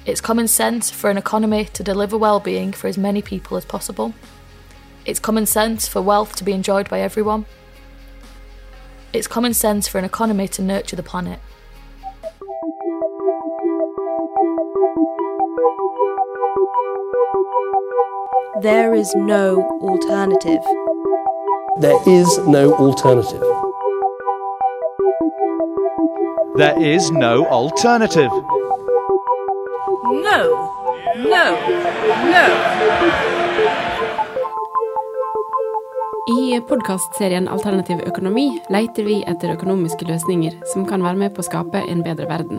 It's 0.04 0.20
common 0.20 0.48
sense 0.48 0.90
for 0.90 1.10
an 1.10 1.18
economy 1.18 1.64
to 1.72 1.82
deliver 1.82 2.16
well-being 2.16 2.72
for 2.72 2.86
as 2.86 2.96
many 2.96 3.22
people 3.22 3.56
as 3.56 3.64
possible. 3.64 4.14
It's 5.04 5.20
common 5.20 5.46
sense 5.46 5.88
for 5.88 6.02
wealth 6.02 6.36
to 6.36 6.44
be 6.44 6.52
enjoyed 6.52 6.88
by 6.88 7.00
everyone. 7.00 7.46
It's 9.12 9.26
common 9.26 9.54
sense 9.54 9.88
for 9.88 9.98
an 9.98 10.04
economy 10.04 10.48
to 10.48 10.62
nurture 10.62 10.96
the 10.96 11.02
planet. 11.02 11.40
There 18.60 18.92
is 18.94 19.14
no 19.14 19.62
alternative. 19.80 20.64
There 21.80 22.00
is 22.06 22.38
no 22.38 22.74
alternative. 22.74 23.40
There 26.56 26.82
is 26.82 27.10
no 27.12 27.46
alternative. 27.46 28.30
No. 30.26 30.40
No. 31.16 31.56
No. 32.34 32.44
I 36.26 36.60
podkastserien 36.68 37.48
Alternativ 37.48 37.98
økonomi 38.06 38.60
leter 38.74 39.04
vi 39.06 39.24
etter 39.30 39.52
økonomiske 39.54 40.04
løsninger 40.08 40.52
som 40.72 40.86
kan 40.86 41.02
være 41.06 41.16
med 41.20 41.30
på 41.36 41.40
å 41.44 41.46
skape 41.46 41.78
en 41.86 42.02
bedre 42.02 42.26
verden. 42.26 42.58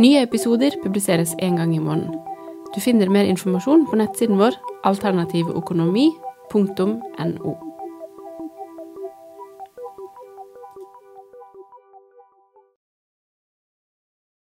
Nye 0.00 0.22
episoder 0.24 0.70
publiseres 0.80 1.36
én 1.36 1.56
gang 1.60 1.76
i 1.76 1.84
måneden. 1.84 2.16
Du 2.72 2.80
finner 2.80 3.12
mer 3.12 3.28
informasjon 3.28 3.84
på 3.92 4.00
nettsiden 4.00 4.40
vår 4.40 4.56
alternativøkonomi.no. 4.88 7.71